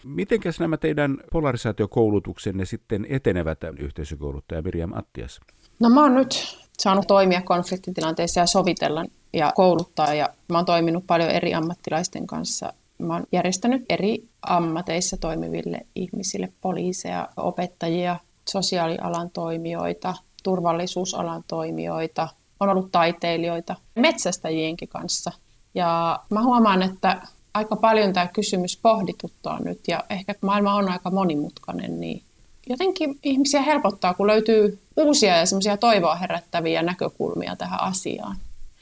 Mitenkäs 0.04 0.60
nämä 0.60 0.76
teidän 0.76 1.18
polarisaatiokoulutuksenne 1.32 2.64
sitten 2.64 3.06
etenevät 3.08 3.58
yhteisökouluttaja 3.78 4.62
Miriam 4.62 4.92
Attias? 4.94 5.40
No 5.80 5.90
mä 5.90 6.02
oon 6.02 6.14
nyt 6.14 6.65
saanut 6.78 7.06
toimia 7.06 7.42
konfliktitilanteissa 7.42 8.40
ja 8.40 8.46
sovitella 8.46 9.04
ja 9.32 9.52
kouluttaa 9.54 10.14
ja 10.14 10.28
mä 10.48 10.58
oon 10.58 10.64
toiminut 10.64 11.04
paljon 11.06 11.30
eri 11.30 11.54
ammattilaisten 11.54 12.26
kanssa. 12.26 12.72
Mä 12.98 13.14
oon 13.14 13.26
järjestänyt 13.32 13.84
eri 13.88 14.28
ammateissa 14.42 15.16
toimiville 15.16 15.80
ihmisille 15.94 16.52
poliiseja, 16.60 17.28
opettajia, 17.36 18.16
sosiaalialan 18.48 19.30
toimijoita, 19.30 20.14
turvallisuusalan 20.42 21.44
toimijoita, 21.48 22.28
on 22.60 22.68
ollut 22.68 22.92
taiteilijoita, 22.92 23.76
metsästäjienkin 23.94 24.88
kanssa. 24.88 25.32
Ja 25.74 26.20
mä 26.30 26.42
huomaan, 26.42 26.82
että 26.82 27.22
aika 27.54 27.76
paljon 27.76 28.12
tämä 28.12 28.26
kysymys 28.26 28.76
pohdituttaa 28.76 29.60
nyt 29.60 29.80
ja 29.88 30.04
ehkä 30.10 30.34
maailma 30.40 30.74
on 30.74 30.88
aika 30.88 31.10
monimutkainen, 31.10 32.00
niin 32.00 32.22
jotenkin 32.68 33.18
ihmisiä 33.22 33.62
helpottaa, 33.62 34.14
kun 34.14 34.26
löytyy 34.26 34.78
uusia 34.96 35.36
ja 35.36 35.46
semmoisia 35.46 35.76
toivoa 35.76 36.16
herättäviä 36.16 36.82
näkökulmia 36.82 37.56
tähän 37.56 37.80
asiaan. 37.80 38.36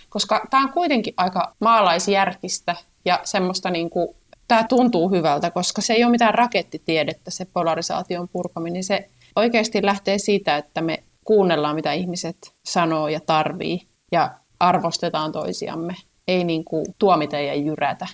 Koska 0.08 0.46
tämä 0.50 0.62
on 0.62 0.72
kuitenkin 0.72 1.14
aika 1.16 1.54
maalaisjärkistä 1.60 2.76
ja 3.04 3.20
semmoista 3.24 3.70
niin 3.70 3.90
kuin, 3.90 4.08
tämä 4.48 4.64
tuntuu 4.64 5.10
hyvältä, 5.10 5.50
koska 5.50 5.82
se 5.82 5.92
ei 5.92 6.04
ole 6.04 6.10
mitään 6.10 6.34
rakettitiedettä 6.34 7.30
se 7.30 7.44
polarisaation 7.44 8.28
purkaminen. 8.28 8.84
Se 8.84 9.08
oikeasti 9.36 9.86
lähtee 9.86 10.18
siitä, 10.18 10.56
että 10.56 10.80
me 10.80 11.02
kuunnellaan, 11.24 11.74
mitä 11.74 11.92
ihmiset 11.92 12.54
sanoo 12.64 13.08
ja 13.08 13.20
tarvii 13.20 13.82
ja 14.12 14.30
arvostetaan 14.60 15.32
toisiamme. 15.32 15.96
Ei 16.28 16.44
niin 16.44 16.64
kuin 16.64 16.86
tuomita 16.98 17.38
ja 17.38 17.54
jyrätä. 17.54 18.06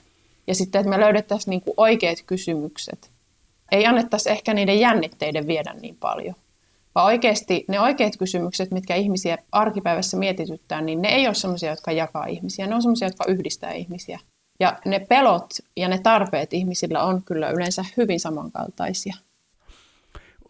Ja 0.46 0.54
sitten, 0.54 0.78
että 0.78 0.90
me 0.90 1.00
löydettäisiin 1.00 1.50
niin 1.50 1.60
kuin 1.62 1.74
oikeat 1.76 2.18
kysymykset. 2.26 3.10
Ei 3.72 3.86
annettaisi 3.86 4.30
ehkä 4.30 4.54
niiden 4.54 4.80
jännitteiden 4.80 5.46
viedä 5.46 5.74
niin 5.80 5.96
paljon. 5.96 6.34
Vaan 6.94 7.06
oikeasti 7.06 7.64
ne 7.68 7.80
oikeat 7.80 8.16
kysymykset, 8.16 8.70
mitkä 8.70 8.94
ihmisiä 8.94 9.38
arkipäivässä 9.52 10.16
mietityttää, 10.16 10.80
niin 10.80 11.02
ne 11.02 11.08
ei 11.08 11.26
ole 11.26 11.34
sellaisia, 11.34 11.70
jotka 11.70 11.92
jakaa 11.92 12.26
ihmisiä. 12.26 12.66
Ne 12.66 12.74
on 12.74 12.82
sellaisia, 12.82 13.08
jotka 13.08 13.24
yhdistää 13.28 13.72
ihmisiä. 13.72 14.20
Ja 14.60 14.78
ne 14.84 15.00
pelot 15.08 15.50
ja 15.76 15.88
ne 15.88 15.98
tarpeet 15.98 16.52
ihmisillä 16.52 17.02
on 17.04 17.22
kyllä 17.22 17.50
yleensä 17.50 17.84
hyvin 17.96 18.20
samankaltaisia. 18.20 19.14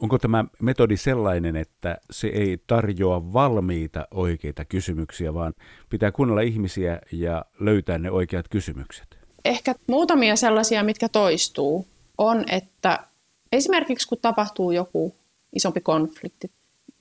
Onko 0.00 0.18
tämä 0.18 0.44
metodi 0.62 0.96
sellainen, 0.96 1.56
että 1.56 1.98
se 2.10 2.28
ei 2.28 2.58
tarjoa 2.66 3.32
valmiita 3.32 4.08
oikeita 4.10 4.64
kysymyksiä, 4.64 5.34
vaan 5.34 5.52
pitää 5.90 6.12
kuunnella 6.12 6.40
ihmisiä 6.40 7.00
ja 7.12 7.44
löytää 7.60 7.98
ne 7.98 8.10
oikeat 8.10 8.48
kysymykset? 8.48 9.18
Ehkä 9.44 9.74
muutamia 9.86 10.36
sellaisia, 10.36 10.82
mitkä 10.82 11.08
toistuu, 11.08 11.86
on, 12.18 12.44
että 12.50 12.98
esimerkiksi 13.52 14.08
kun 14.08 14.18
tapahtuu 14.22 14.70
joku 14.70 15.14
isompi 15.52 15.80
konflikti, 15.80 16.50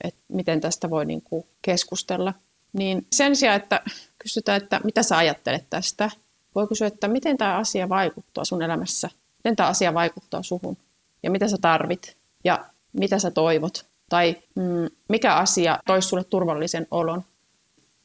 että 0.04 0.20
miten 0.28 0.60
tästä 0.60 0.90
voi 0.90 1.06
niin 1.06 1.22
kuin 1.22 1.46
keskustella, 1.62 2.34
niin 2.72 3.06
sen 3.12 3.36
sijaan, 3.36 3.56
että 3.56 3.82
kysytään, 4.18 4.62
että 4.62 4.80
mitä 4.84 5.02
sä 5.02 5.16
ajattelet 5.16 5.64
tästä, 5.70 6.10
voi 6.54 6.66
kysyä, 6.66 6.86
että 6.86 7.08
miten 7.08 7.36
tämä 7.36 7.56
asia 7.56 7.88
vaikuttaa 7.88 8.44
sun 8.44 8.62
elämässä, 8.62 9.10
miten 9.38 9.56
tämä 9.56 9.68
asia 9.68 9.94
vaikuttaa 9.94 10.42
suhun 10.42 10.76
ja 11.22 11.30
mitä 11.30 11.48
sä 11.48 11.56
tarvit 11.60 12.16
ja 12.44 12.64
mitä 12.92 13.18
sä 13.18 13.30
toivot 13.30 13.86
tai 14.08 14.36
mm, 14.54 14.88
mikä 15.08 15.34
asia 15.34 15.78
toisi 15.86 16.08
sulle 16.08 16.24
turvallisen 16.24 16.86
olon. 16.90 17.24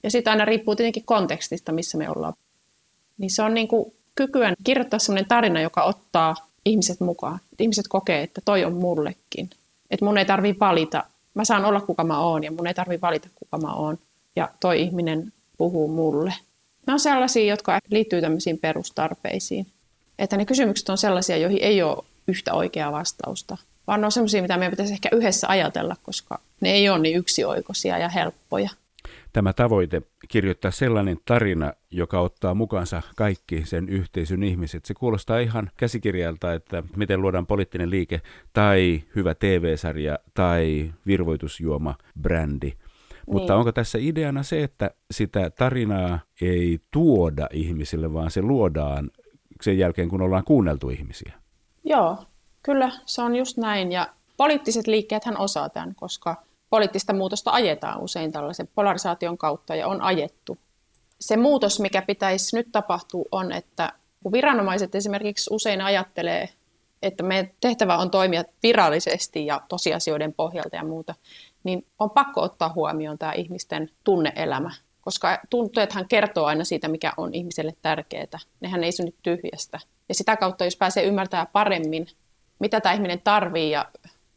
Ja 0.04 0.12
sitten 0.12 0.32
aina 0.32 0.46
riippuu 0.46 0.76
tietenkin 0.76 1.06
kontekstista, 1.06 1.72
missä 1.72 1.98
me 1.98 2.10
ollaan. 2.10 2.34
Niin 3.18 3.32
se 3.32 3.44
on 3.44 3.54
niin 3.54 3.68
kuin 3.68 3.94
kykyä 4.16 4.54
kirjoittaa 4.64 5.00
sellainen 5.00 5.28
tarina, 5.28 5.62
joka 5.62 5.84
ottaa 5.84 6.36
ihmiset 6.66 7.00
mukaan. 7.00 7.40
Et 7.54 7.62
ihmiset 7.62 7.88
kokee, 7.88 8.24
että 8.24 8.42
toi 8.46 8.66
on 8.66 8.74
mullekin. 8.74 9.50
Että 9.96 10.06
mun 10.06 10.18
ei 10.18 10.26
tarvi 10.26 10.56
valita. 10.60 11.04
Mä 11.34 11.46
saan 11.46 11.66
olla 11.66 11.82
kuka 11.82 12.04
mä 12.04 12.20
oon 12.20 12.44
ja 12.44 12.52
mun 12.52 12.68
ei 12.68 12.74
tarvi 12.74 13.02
valita 13.02 13.30
kuka 13.36 13.58
mä 13.58 13.74
oon. 13.74 13.98
Ja 14.36 14.50
toi 14.60 14.82
ihminen 14.82 15.34
puhuu 15.58 15.88
mulle. 15.88 16.34
Ne 16.88 16.94
on 16.94 17.00
sellaisia, 17.00 17.46
jotka 17.46 17.80
liittyy 17.90 18.22
tämmöisiin 18.22 18.58
perustarpeisiin. 18.58 19.68
Että 20.20 20.38
ne 20.38 20.46
kysymykset 20.46 20.90
on 20.90 20.98
sellaisia, 20.98 21.38
joihin 21.38 21.62
ei 21.62 21.84
ole 21.84 22.04
yhtä 22.28 22.54
oikeaa 22.54 22.92
vastausta, 22.92 23.58
vaan 23.88 24.02
ne 24.02 24.06
on 24.06 24.12
sellaisia, 24.12 24.42
mitä 24.42 24.58
meidän 24.58 24.72
pitäisi 24.72 24.94
ehkä 24.94 25.10
yhdessä 25.12 25.48
ajatella, 25.48 25.96
koska 26.04 26.40
ne 26.62 26.72
ei 26.72 26.90
ole 26.90 27.00
niin 27.00 27.18
yksioikoisia 27.18 27.98
ja 27.98 28.10
helppoja. 28.10 28.70
Tämä 29.36 29.54
tavoite 29.54 30.02
kirjoittaa 30.28 30.72
sellainen 30.72 31.18
tarina, 31.26 31.74
joka 31.92 32.20
ottaa 32.20 32.54
mukaansa 32.54 33.02
kaikki 33.16 33.66
sen 33.66 33.90
yhteisön 33.90 34.44
ihmiset. 34.44 34.86
Se 34.86 34.94
kuulostaa 34.94 35.40
ihan 35.40 35.70
käsikirjalta, 35.78 36.54
että 36.54 36.84
miten 36.96 37.22
luodaan 37.22 37.48
poliittinen 37.48 37.90
liike 37.90 38.22
tai 38.54 39.04
hyvä 39.16 39.36
TV-sarja 39.36 40.20
tai 40.34 40.94
virvoitusjuoma 41.08 41.96
brändi. 42.22 42.68
Niin. 42.68 42.78
Mutta 43.28 43.56
onko 43.56 43.72
tässä 43.72 43.98
ideana 44.02 44.44
se, 44.44 44.64
että 44.64 44.92
sitä 45.12 45.50
tarinaa 45.50 46.20
ei 46.42 46.80
tuoda 46.92 47.48
ihmisille, 47.54 48.14
vaan 48.14 48.32
se 48.32 48.42
luodaan 48.42 49.12
sen 49.62 49.78
jälkeen, 49.78 50.10
kun 50.10 50.22
ollaan 50.22 50.44
kuunneltu 50.44 50.90
ihmisiä? 50.90 51.34
Joo, 51.84 52.18
kyllä 52.64 52.92
se 53.06 53.22
on 53.22 53.36
just 53.36 53.58
näin. 53.58 53.92
Ja 53.92 54.08
poliittiset 54.38 54.88
liikkeet 54.88 55.26
hän 55.26 55.38
osaa 55.38 55.70
tämän, 55.70 55.96
koska 55.96 56.45
poliittista 56.70 57.14
muutosta 57.14 57.52
ajetaan 57.52 58.02
usein 58.02 58.32
tällaisen 58.32 58.70
polarisaation 58.76 59.38
kautta 59.38 59.76
ja 59.76 59.88
on 59.88 60.02
ajettu. 60.02 60.58
Se 61.20 61.38
muutos, 61.38 61.80
mikä 61.80 62.02
pitäisi 62.02 62.56
nyt 62.56 62.68
tapahtua, 62.72 63.26
on, 63.32 63.52
että 63.52 63.94
kun 64.24 64.32
viranomaiset 64.32 64.96
esimerkiksi 64.96 65.54
usein 65.54 65.82
ajattelee, 65.82 66.50
että 67.02 67.24
meidän 67.24 67.52
tehtävä 67.62 67.98
on 67.98 68.12
toimia 68.12 68.44
virallisesti 68.64 69.46
ja 69.46 69.62
tosiasioiden 69.70 70.34
pohjalta 70.34 70.76
ja 70.76 70.84
muuta, 70.84 71.16
niin 71.64 71.86
on 72.00 72.10
pakko 72.10 72.42
ottaa 72.42 72.74
huomioon 72.76 73.18
tämä 73.18 73.34
ihmisten 73.34 73.90
tunneelämä, 74.04 74.72
koska 75.02 75.40
tunteethan 75.50 76.08
kertoo 76.08 76.46
aina 76.46 76.64
siitä, 76.64 76.88
mikä 76.88 77.14
on 77.18 77.34
ihmiselle 77.34 77.74
tärkeää. 77.82 78.40
Nehän 78.60 78.84
ei 78.84 78.92
synny 78.92 79.14
tyhjästä. 79.24 79.80
Ja 80.10 80.16
sitä 80.16 80.38
kautta, 80.38 80.66
jos 80.66 80.76
pääsee 80.76 81.04
ymmärtämään 81.04 81.48
paremmin, 81.54 82.08
mitä 82.60 82.82
tämä 82.82 82.94
ihminen 82.94 83.22
tarvii 83.22 83.72
ja 83.72 83.86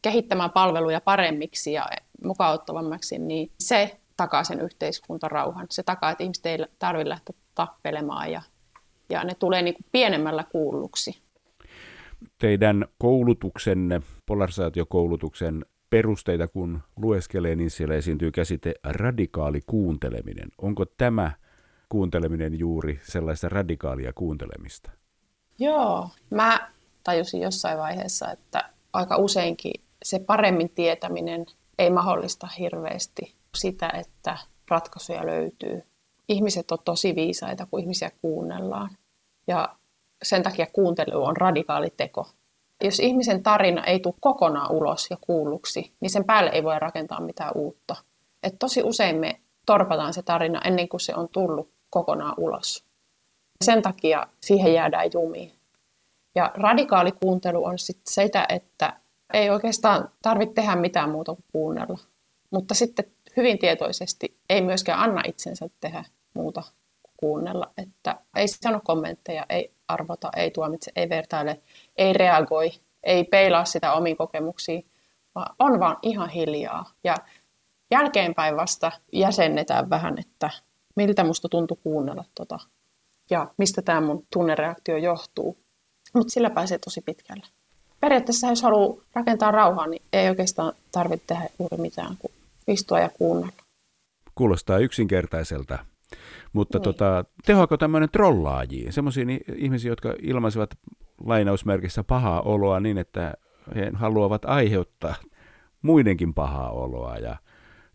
kehittämään 0.03 0.51
palveluja 0.51 1.01
paremmiksi 1.01 1.73
ja 1.73 1.87
mukauttavammaksi, 2.25 3.19
niin 3.19 3.53
se 3.59 4.01
takaa 4.17 4.45
sen 4.45 4.61
yhteiskuntarauhan. 4.61 5.67
Se 5.71 5.83
takaa, 5.83 6.11
että 6.11 6.25
ihmiset 6.25 6.47
ei 6.47 6.59
tarvitse 6.79 7.09
lähteä 7.09 7.37
tappelemaan 7.55 8.33
ja, 8.33 8.43
ja 9.11 9.25
ne 9.25 9.35
tulee 9.35 9.63
niin 9.63 9.75
kuin 9.75 9.87
pienemmällä 9.93 10.45
kuulluksi. 10.45 11.23
Teidän 12.39 12.85
koulutuksenne, 12.99 14.03
polarisaatiokoulutuksen 14.27 15.65
perusteita 15.91 16.49
kun 16.49 16.81
lueskelee, 16.97 17.57
niin 17.57 17.71
siellä 17.71 17.95
esiintyy 17.95 18.31
käsite 18.31 18.75
radikaali 18.85 19.61
kuunteleminen. 19.67 20.49
Onko 20.59 20.85
tämä 20.85 21.33
kuunteleminen 21.89 22.59
juuri 22.59 23.01
sellaista 23.03 23.49
radikaalia 23.49 24.13
kuuntelemista? 24.13 24.91
Joo, 25.59 26.09
mä 26.31 26.71
tajusin 27.05 27.41
jossain 27.41 27.79
vaiheessa, 27.79 28.31
että 28.31 28.71
aika 28.93 29.17
useinkin 29.17 29.73
se 30.03 30.19
paremmin 30.19 30.71
tietäminen 30.71 31.47
ei 31.79 31.91
mahdollista 31.91 32.47
hirveästi 32.59 33.35
sitä, 33.55 33.91
että 33.95 34.39
ratkaisuja 34.69 35.27
löytyy. 35.27 35.83
Ihmiset 36.29 36.71
on 36.71 36.79
tosi 36.85 37.15
viisaita, 37.15 37.67
kun 37.71 37.81
ihmisiä 37.81 38.11
kuunnellaan. 38.23 38.91
Ja 39.47 39.77
sen 40.23 40.43
takia 40.43 40.67
kuuntelu 40.73 41.25
on 41.25 41.37
radikaali 41.37 41.91
teko. 41.97 42.29
Jos 42.85 43.01
ihmisen 43.01 43.43
tarina 43.43 43.85
ei 43.85 44.01
tule 44.01 44.15
kokonaan 44.21 44.73
ulos 44.73 45.11
ja 45.11 45.17
kuulluksi, 45.21 45.93
niin 46.01 46.11
sen 46.11 46.25
päälle 46.25 46.51
ei 46.51 46.65
voi 46.65 46.79
rakentaa 46.79 47.21
mitään 47.21 47.53
uutta. 47.55 47.97
Et 48.43 48.59
tosi 48.59 48.83
usein 48.83 49.17
me 49.17 49.41
torpataan 49.67 50.15
se 50.15 50.23
tarina 50.23 50.61
ennen 50.65 50.89
kuin 50.89 51.01
se 51.01 51.15
on 51.15 51.29
tullut 51.29 51.71
kokonaan 51.91 52.35
ulos. 52.37 52.85
Sen 53.65 53.83
takia 53.83 54.27
siihen 54.41 54.75
jäädään 54.75 55.11
jumiin. 55.13 55.53
Ja 56.35 56.53
radikaali 56.55 57.13
kuuntelu 57.13 57.65
on 57.65 57.79
sitten 57.79 58.13
sitä, 58.15 58.47
että 58.49 58.93
ei 59.33 59.51
oikeastaan 59.51 60.09
tarvitse 60.23 60.55
tehdä 60.55 60.77
mitään 60.77 61.11
muuta 61.11 61.35
kuin 61.35 61.45
kuunnella. 61.53 61.99
Mutta 62.51 62.75
sitten 62.75 63.05
hyvin 63.37 63.59
tietoisesti 63.59 64.39
ei 64.51 64.63
myöskään 64.63 64.99
anna 65.01 65.23
itsensä 65.27 65.69
tehdä 65.81 66.05
muuta 66.35 66.63
kuin 67.03 67.13
kuunnella. 67.17 67.71
Että 67.79 68.17
ei 68.37 68.49
sano 68.49 68.81
kommentteja, 68.85 69.47
ei 69.49 69.73
arvota, 69.89 70.31
ei 70.37 70.51
tuomitse, 70.51 70.93
ei 70.97 71.09
vertaile, 71.09 71.61
ei 71.97 72.13
reagoi, 72.13 72.71
ei 73.03 73.25
peilaa 73.25 73.65
sitä 73.65 73.93
omiin 73.93 74.17
kokemuksiin, 74.17 74.87
vaan 75.35 75.55
on 75.59 75.81
vaan 75.81 75.97
ihan 76.03 76.29
hiljaa. 76.29 76.91
Ja 77.05 77.15
jälkeenpäin 77.91 78.57
vasta 78.57 78.93
jäsennetään 79.13 79.91
vähän, 79.91 80.19
että 80.19 80.51
miltä 80.97 81.25
musta 81.25 81.49
tuntui 81.49 81.77
kuunnella 81.83 82.25
tota 82.35 82.59
ja 83.31 83.51
mistä 83.57 83.83
tämä 83.83 84.01
mun 84.01 84.27
tunnereaktio 84.33 84.97
johtuu. 84.97 85.59
Mutta 86.15 86.33
sillä 86.33 86.51
pääsee 86.51 86.79
tosi 86.79 87.01
pitkälle. 87.01 87.47
Periaatteessa 88.01 88.49
jos 88.49 88.63
haluaa 88.63 89.03
rakentaa 89.15 89.51
rauhaa, 89.51 89.87
niin 89.87 90.03
ei 90.13 90.29
oikeastaan 90.29 90.73
tarvitse 90.93 91.27
tehdä 91.27 91.49
juuri 91.59 91.77
mitään 91.77 92.17
kuin 92.19 92.33
istua 92.69 93.01
ja 93.01 93.11
kuunnella. 93.19 93.53
Kuulostaa 94.35 94.79
yksinkertaiselta. 94.79 95.79
Mutta 96.53 96.79
niin. 96.79 96.85
tota, 96.85 97.25
tehoako 97.47 97.77
tämmöinen 97.77 98.09
trollaajiin? 98.13 98.93
Sellaisia 98.93 99.25
ihmisiä, 99.57 99.93
jotka 99.93 100.15
ilmaisivat 100.23 100.71
lainausmerkissä 101.25 102.05
pahaa 102.05 102.41
oloa 102.41 102.81
niin, 102.81 102.99
että 102.99 103.35
he 103.75 103.91
haluavat 103.95 104.45
aiheuttaa 104.45 105.15
muidenkin 105.83 106.35
pahaa 106.35 106.71
oloa 106.71 107.17
ja 107.17 107.37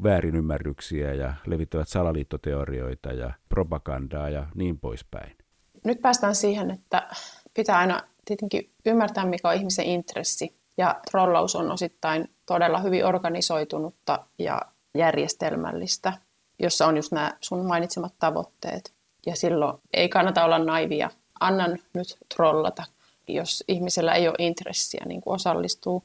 väärinymmärryksiä 0.03 1.13
ja 1.13 1.33
levittävät 1.45 1.88
salaliittoteorioita 1.88 3.13
ja 3.13 3.33
propagandaa 3.50 4.29
ja 4.29 4.48
niin 4.55 4.79
poispäin. 4.79 5.38
Nyt 5.86 6.01
päästään 6.01 6.36
siihen, 6.36 6.72
että 6.72 7.10
pitää 7.53 7.77
aina 7.77 8.01
tietenkin 8.25 8.70
ymmärtää, 8.86 9.25
mikä 9.25 9.50
on 9.50 9.56
ihmisen 9.56 9.86
intressi. 9.86 10.56
Ja 10.77 10.96
trollaus 11.12 11.56
on 11.56 11.72
osittain 11.72 12.30
todella 12.46 12.80
hyvin 12.80 13.06
organisoitunutta 13.06 14.20
ja 14.39 14.62
järjestelmällistä, 14.98 16.13
jossa 16.60 16.88
on 16.88 16.96
just 16.96 17.12
nämä 17.12 17.34
sun 17.42 17.65
mainitsemat 17.65 18.13
tavoitteet. 18.20 18.94
Ja 19.25 19.36
silloin 19.36 19.77
ei 19.94 20.10
kannata 20.10 20.46
olla 20.46 20.60
naivia. 20.60 21.10
Annan 21.39 21.80
nyt 21.94 22.18
trollata, 22.36 22.84
jos 23.27 23.63
ihmisellä 23.68 24.13
ei 24.13 24.27
ole 24.27 24.36
intressiä 24.39 25.03
niin 25.06 25.22
kuin 25.22 25.34
osallistuu. 25.36 26.03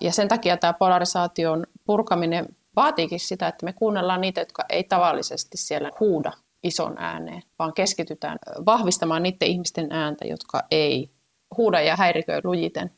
Ja 0.00 0.12
sen 0.12 0.28
takia 0.28 0.56
tämä 0.56 0.72
polarisaation 0.72 1.66
purkaminen 1.84 2.48
vaatiikin 2.76 3.20
sitä, 3.20 3.48
että 3.48 3.64
me 3.64 3.72
kuunnellaan 3.72 4.20
niitä, 4.20 4.40
jotka 4.40 4.64
ei 4.68 4.84
tavallisesti 4.84 5.56
siellä 5.56 5.90
huuda 6.00 6.32
ison 6.62 6.94
ääneen, 6.98 7.42
vaan 7.58 7.74
keskitytään 7.74 8.38
vahvistamaan 8.66 9.22
niiden 9.22 9.48
ihmisten 9.48 9.92
ääntä, 9.92 10.24
jotka 10.24 10.62
ei 10.70 11.10
huuda 11.56 11.80
ja 11.80 11.96
häiriköi 11.96 12.40
lujiten. 12.44 12.90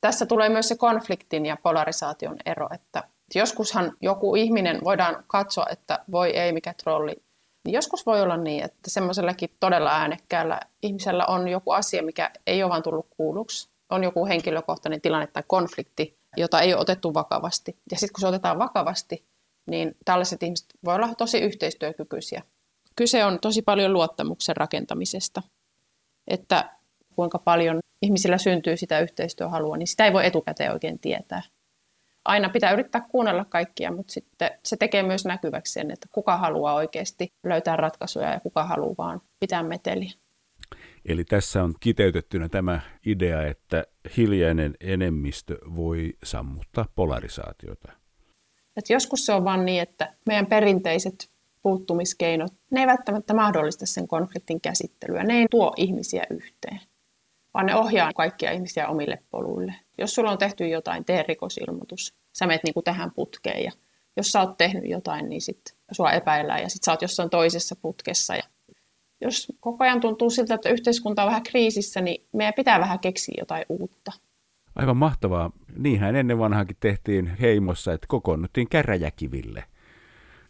Tässä 0.00 0.26
tulee 0.26 0.48
myös 0.48 0.68
se 0.68 0.76
konfliktin 0.76 1.46
ja 1.46 1.56
polarisaation 1.62 2.36
ero, 2.46 2.68
että 2.74 3.02
joskushan 3.34 3.92
joku 4.00 4.36
ihminen 4.36 4.80
voidaan 4.84 5.24
katsoa, 5.26 5.66
että 5.70 6.04
voi 6.10 6.30
ei 6.30 6.52
mikä 6.52 6.74
trolli, 6.74 7.22
niin 7.64 7.74
joskus 7.74 8.06
voi 8.06 8.22
olla 8.22 8.36
niin, 8.36 8.64
että 8.64 8.90
semmoisellakin 8.90 9.50
todella 9.60 9.90
äänekkäällä 9.90 10.60
ihmisellä 10.82 11.26
on 11.26 11.48
joku 11.48 11.70
asia, 11.70 12.02
mikä 12.02 12.30
ei 12.46 12.62
ole 12.62 12.70
vaan 12.70 12.82
tullut 12.82 13.06
kuulluksi. 13.16 13.68
On 13.90 14.04
joku 14.04 14.26
henkilökohtainen 14.26 15.00
tilanne 15.00 15.26
tai 15.26 15.42
konflikti, 15.46 16.18
jota 16.36 16.60
ei 16.60 16.74
ole 16.74 16.80
otettu 16.80 17.14
vakavasti. 17.14 17.76
Ja 17.90 17.98
sitten 17.98 18.12
kun 18.12 18.20
se 18.20 18.26
otetaan 18.26 18.58
vakavasti, 18.58 19.24
niin 19.66 19.96
tällaiset 20.04 20.42
ihmiset 20.42 20.66
voi 20.84 20.94
olla 20.94 21.14
tosi 21.14 21.38
yhteistyökykyisiä. 21.38 22.42
Kyse 22.96 23.24
on 23.24 23.38
tosi 23.40 23.62
paljon 23.62 23.92
luottamuksen 23.92 24.56
rakentamisesta. 24.56 25.42
Että 26.28 26.70
kuinka 27.16 27.38
paljon 27.38 27.78
ihmisillä 28.02 28.38
syntyy 28.38 28.76
sitä 28.76 29.00
yhteistyöhalua, 29.00 29.76
niin 29.76 29.86
sitä 29.86 30.04
ei 30.04 30.12
voi 30.12 30.26
etukäteen 30.26 30.72
oikein 30.72 30.98
tietää. 30.98 31.42
Aina 32.24 32.48
pitää 32.48 32.72
yrittää 32.72 33.00
kuunnella 33.00 33.44
kaikkia, 33.44 33.92
mutta 33.92 34.12
sitten 34.12 34.50
se 34.64 34.76
tekee 34.76 35.02
myös 35.02 35.24
näkyväksi 35.24 35.72
sen, 35.72 35.90
että 35.90 36.06
kuka 36.12 36.36
haluaa 36.36 36.74
oikeasti 36.74 37.28
löytää 37.44 37.76
ratkaisuja 37.76 38.32
ja 38.32 38.40
kuka 38.40 38.64
haluaa 38.64 38.94
vaan 38.98 39.20
pitää 39.40 39.62
meteliä. 39.62 40.12
Eli 41.04 41.24
tässä 41.24 41.62
on 41.62 41.74
kiteytettynä 41.80 42.48
tämä 42.48 42.80
idea, 43.06 43.46
että 43.46 43.84
hiljainen 44.16 44.74
enemmistö 44.80 45.58
voi 45.76 46.12
sammuttaa 46.24 46.86
polarisaatiota. 46.94 47.92
Et 48.76 48.90
joskus 48.90 49.26
se 49.26 49.32
on 49.32 49.44
vain 49.44 49.64
niin, 49.64 49.82
että 49.82 50.14
meidän 50.26 50.46
perinteiset 50.46 51.30
puuttumiskeinot, 51.62 52.52
ne 52.70 52.80
ei 52.80 52.86
välttämättä 52.86 53.34
mahdollista 53.34 53.86
sen 53.86 54.08
konfliktin 54.08 54.60
käsittelyä. 54.60 55.24
Ne 55.24 55.34
ei 55.34 55.46
tuo 55.50 55.74
ihmisiä 55.76 56.26
yhteen, 56.30 56.80
vaan 57.54 57.66
ne 57.66 57.74
ohjaa 57.74 58.12
kaikkia 58.12 58.50
ihmisiä 58.50 58.88
omille 58.88 59.18
poluille. 59.30 59.74
Jos 59.98 60.14
sulla 60.14 60.30
on 60.30 60.38
tehty 60.38 60.68
jotain, 60.68 61.04
tee 61.04 61.24
rikosilmoitus. 61.28 62.14
Sä 62.32 62.46
menet 62.46 62.64
niin 62.64 62.74
kuin 62.74 62.84
tähän 62.84 63.10
putkeen 63.10 63.64
ja 63.64 63.72
jos 64.16 64.32
sä 64.32 64.40
oot 64.40 64.56
tehnyt 64.56 64.90
jotain, 64.90 65.28
niin 65.28 65.40
sit 65.40 65.76
sua 65.92 66.12
epäillään 66.12 66.62
ja 66.62 66.68
sit 66.68 66.82
sä 66.82 66.90
oot 66.90 67.02
jossain 67.02 67.30
toisessa 67.30 67.76
putkessa 67.76 68.36
ja 68.36 68.42
jos 69.20 69.52
koko 69.60 69.84
ajan 69.84 70.00
tuntuu 70.00 70.30
siltä, 70.30 70.54
että 70.54 70.68
yhteiskunta 70.68 71.22
on 71.22 71.28
vähän 71.28 71.42
kriisissä, 71.42 72.00
niin 72.00 72.26
meidän 72.32 72.54
pitää 72.54 72.80
vähän 72.80 72.98
keksiä 72.98 73.34
jotain 73.38 73.64
uutta. 73.68 74.12
Aivan 74.74 74.96
mahtavaa. 74.96 75.50
Niinhän 75.76 76.16
ennen 76.16 76.38
vanhaakin 76.38 76.76
tehtiin 76.80 77.36
heimossa, 77.40 77.92
että 77.92 78.06
kokoonnuttiin 78.06 78.68
käräjäkiville. 78.68 79.64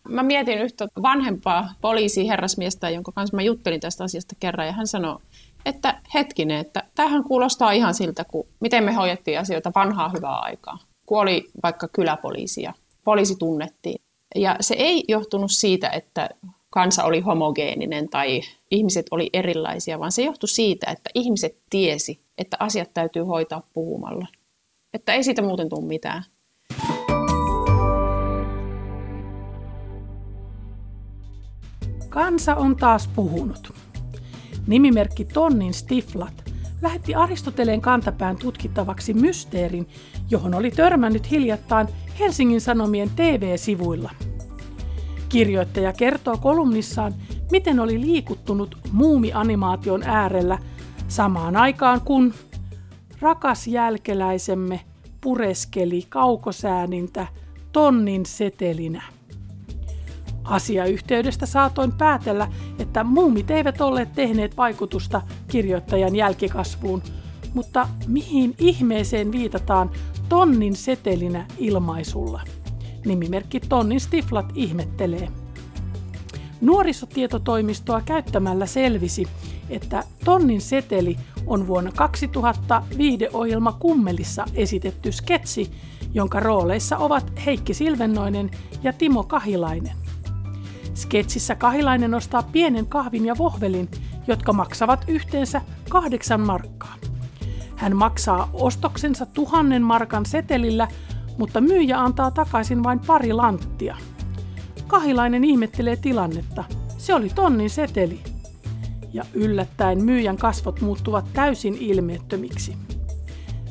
Mä 0.09 0.23
mietin 0.23 0.59
yhtä 0.59 0.89
vanhempaa 1.03 1.75
poliisiherrasmiestä, 1.81 2.91
jonka 2.91 3.13
kanssa 3.13 3.37
mä 3.37 3.43
juttelin 3.43 3.81
tästä 3.81 4.05
asiasta 4.05 4.35
kerran, 4.41 4.67
ja 4.67 4.73
hän 4.73 4.87
sanoi, 4.87 5.19
että 5.65 6.01
hetkinen, 6.15 6.59
että 6.59 6.83
tämähän 6.95 7.25
kuulostaa 7.25 7.73
ihan 7.73 7.95
siltä, 7.95 8.25
kuin 8.25 8.49
miten 8.61 8.85
me 8.85 8.93
hoidettiin 8.93 9.39
asioita 9.39 9.73
vanhaa 9.75 10.09
hyvää 10.09 10.39
aikaa. 10.39 10.79
Kun 11.07 11.21
oli 11.21 11.51
vaikka 11.63 11.89
kyläpoliisi 11.89 12.63
ja 12.63 12.73
poliisi 13.05 13.37
tunnettiin. 13.39 14.03
Ja 14.35 14.57
se 14.61 14.75
ei 14.75 15.05
johtunut 15.09 15.51
siitä, 15.51 15.89
että 15.89 16.29
kansa 16.71 17.05
oli 17.05 17.21
homogeeninen 17.21 18.09
tai 18.09 18.41
ihmiset 18.71 19.07
oli 19.11 19.31
erilaisia, 19.33 19.99
vaan 19.99 20.13
se 20.13 20.23
johtui 20.23 20.49
siitä, 20.49 20.91
että 20.91 21.11
ihmiset 21.15 21.59
tiesi, 21.71 22.21
että 22.39 22.57
asiat 22.61 22.95
täytyy 22.95 23.23
hoitaa 23.23 23.63
puhumalla. 23.73 24.27
Että 24.95 25.13
ei 25.13 25.25
siitä 25.25 25.43
muuten 25.43 25.69
tule 25.69 25.85
mitään. 25.85 26.25
Kansa 32.09 32.55
on 32.55 32.77
taas 32.77 33.09
puhunut. 33.09 33.82
Nimimerkki 34.67 35.25
Tonnin 35.25 35.75
Stiflat 35.75 36.51
lähetti 36.83 37.15
Aristoteleen 37.15 37.81
kantapään 37.81 38.37
tutkittavaksi 38.37 39.15
mysteerin, 39.15 39.89
johon 40.31 40.55
oli 40.55 40.71
törmännyt 40.71 41.31
hiljattain 41.31 41.89
Helsingin 42.19 42.61
Sanomien 42.61 43.11
TV-sivuilla– 43.11 44.11
Kirjoittaja 45.33 45.93
kertoo 45.93 46.37
kolumnissaan, 46.37 47.15
miten 47.51 47.81
oli 47.81 48.01
liikuttunut 48.01 48.77
muumianimaation 48.93 50.03
äärellä 50.03 50.59
samaan 51.09 51.57
aikaan 51.57 52.01
kun 52.01 52.35
rakas 53.21 53.67
jälkeläisemme 53.67 54.81
pureskeli 55.21 56.07
kaukosäänintä 56.09 57.27
tonnin 57.73 58.27
setelinä. 58.27 59.03
Asiayhteydestä 60.45 61.47
saatoin 61.47 61.93
päätellä, 61.93 62.49
että 62.79 63.05
muumit 63.05 63.51
eivät 63.51 63.81
olleet 63.81 64.13
tehneet 64.13 64.57
vaikutusta 64.57 65.23
kirjoittajan 65.49 66.17
jälkikasvuun, 66.17 67.03
mutta 67.55 67.89
mihin 68.07 68.55
ihmeeseen 68.59 69.33
viitataan 69.33 69.91
tonnin 70.29 70.77
setelinä 70.77 71.47
ilmaisulla? 71.59 72.41
Nimimerkki 73.05 73.61
Tonnin 73.61 74.01
Stiflat 74.01 74.53
ihmettelee. 74.55 75.29
Nuorisotietotoimistoa 76.61 78.01
käyttämällä 78.01 78.67
selvisi, 78.67 79.27
että 79.71 80.05
Tonnin 80.25 80.61
seteli 80.61 81.17
on 81.47 81.67
vuonna 81.67 81.93
2000 81.97 82.83
viideohjelma 82.99 83.73
Kummelissa 83.73 84.45
esitetty 84.55 85.13
sketsi, 85.13 85.71
jonka 86.15 86.41
rooleissa 86.41 86.99
ovat 86.99 87.33
Heikki 87.47 87.75
Silvennoinen 87.75 88.51
ja 88.83 88.93
Timo 88.93 89.25
Kahilainen. 89.25 90.02
Sketsissä 90.95 91.55
Kahilainen 91.55 92.15
ostaa 92.15 92.43
pienen 92.43 92.87
kahvin 92.87 93.27
ja 93.27 93.39
vohvelin, 93.39 93.89
jotka 94.27 94.53
maksavat 94.53 95.05
yhteensä 95.09 95.61
kahdeksan 95.89 96.41
markkaa. 96.41 96.95
Hän 97.77 97.97
maksaa 97.97 98.51
ostoksensa 98.53 99.27
tuhannen 99.27 99.83
markan 99.83 100.27
setelillä, 100.27 100.89
mutta 101.39 101.61
myyjä 101.61 102.01
antaa 102.01 102.31
takaisin 102.31 102.83
vain 102.83 103.01
pari 103.07 103.33
lanttia. 103.33 103.97
Kahilainen 104.87 105.45
ihmettelee 105.45 105.97
tilannetta. 105.97 106.65
Se 106.99 107.15
oli 107.15 107.29
tonnin 107.29 107.71
seteli. 107.71 108.21
ja 109.13 109.25
yllättäen 109.35 110.05
myyjän 110.05 110.37
kasvot 110.37 110.81
muuttuvat 110.81 111.25
täysin 111.33 111.77
ilmeettömiksi. 111.81 112.77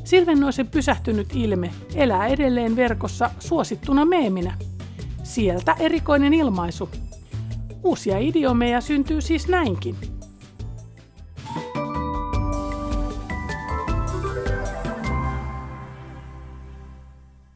Silvennoisen 0.03 0.67
pysähtynyt 0.67 1.27
ilme 1.33 1.71
elää 1.95 2.27
edelleen 2.27 2.75
verkossa 2.75 3.29
suosittuna 3.39 4.05
meeminä. 4.05 4.53
Sieltä 5.23 5.75
erikoinen 5.79 6.33
ilmaisu. 6.33 6.89
Uusia 7.83 8.17
idiomeja 8.17 8.81
syntyy 8.81 9.21
siis 9.21 9.47
näinkin. 9.47 9.95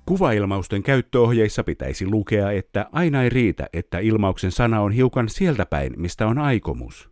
Kuvailmausten 0.05 0.83
käyttöohjeissa 0.83 1.63
pitäisi 1.63 2.07
lukea, 2.07 2.51
että 2.51 2.89
aina 2.91 3.23
ei 3.23 3.29
riitä, 3.29 3.67
että 3.73 3.99
ilmauksen 3.99 4.51
sana 4.51 4.81
on 4.81 4.91
hiukan 4.91 5.29
sieltä 5.29 5.65
päin, 5.65 5.93
mistä 5.97 6.27
on 6.27 6.37
aikomus. 6.37 7.09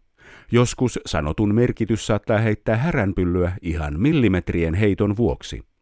Joskus 0.51 0.99
sanotun 1.05 1.55
merkitys 1.55 2.07
saattaa 2.07 2.37
heittää 2.37 2.77
häränpyllyä 2.77 3.51
ihan 3.61 3.99
millimetrien 3.99 4.73
heiton 4.73 5.17
vuoksi. 5.17 5.72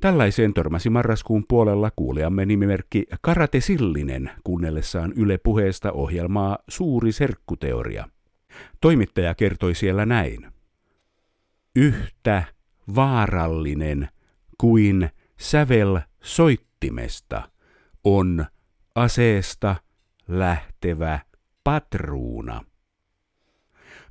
Tällaiseen 0.00 0.54
törmäsi 0.54 0.90
marraskuun 0.90 1.44
puolella 1.48 1.90
kuulijamme 1.96 2.46
nimimerkki 2.46 3.06
Karate 3.20 3.60
Sillinen 3.60 4.30
kuunnellessaan 4.44 5.12
Yle 5.16 5.38
puheesta 5.38 5.92
ohjelmaa 5.92 6.58
Suuri 6.68 7.12
serkkuteoria. 7.12 8.08
Toimittaja 8.80 9.34
kertoi 9.34 9.74
siellä 9.74 10.06
näin. 10.06 10.52
Yhtä 11.76 12.44
vaarallinen 12.94 14.08
kuin 14.58 15.10
sävel 15.38 16.00
soittimesta 16.22 17.50
on 18.04 18.46
aseesta 18.94 19.76
lähtevä 20.28 21.20
patruuna. 21.64 22.64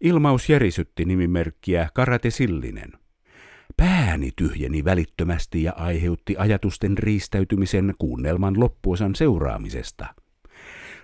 Ilmaus 0.01 0.49
järisytti 0.49 1.05
nimimerkkiä 1.05 1.89
Karate 1.93 2.29
Sillinen. 2.29 3.02
Pääni 3.77 4.31
tyhjeni 4.35 4.85
välittömästi 4.85 5.63
ja 5.63 5.73
aiheutti 5.75 6.35
ajatusten 6.37 6.97
riistäytymisen 6.97 7.93
kuunnelman 7.99 8.59
loppuosan 8.59 9.15
seuraamisesta. 9.15 10.05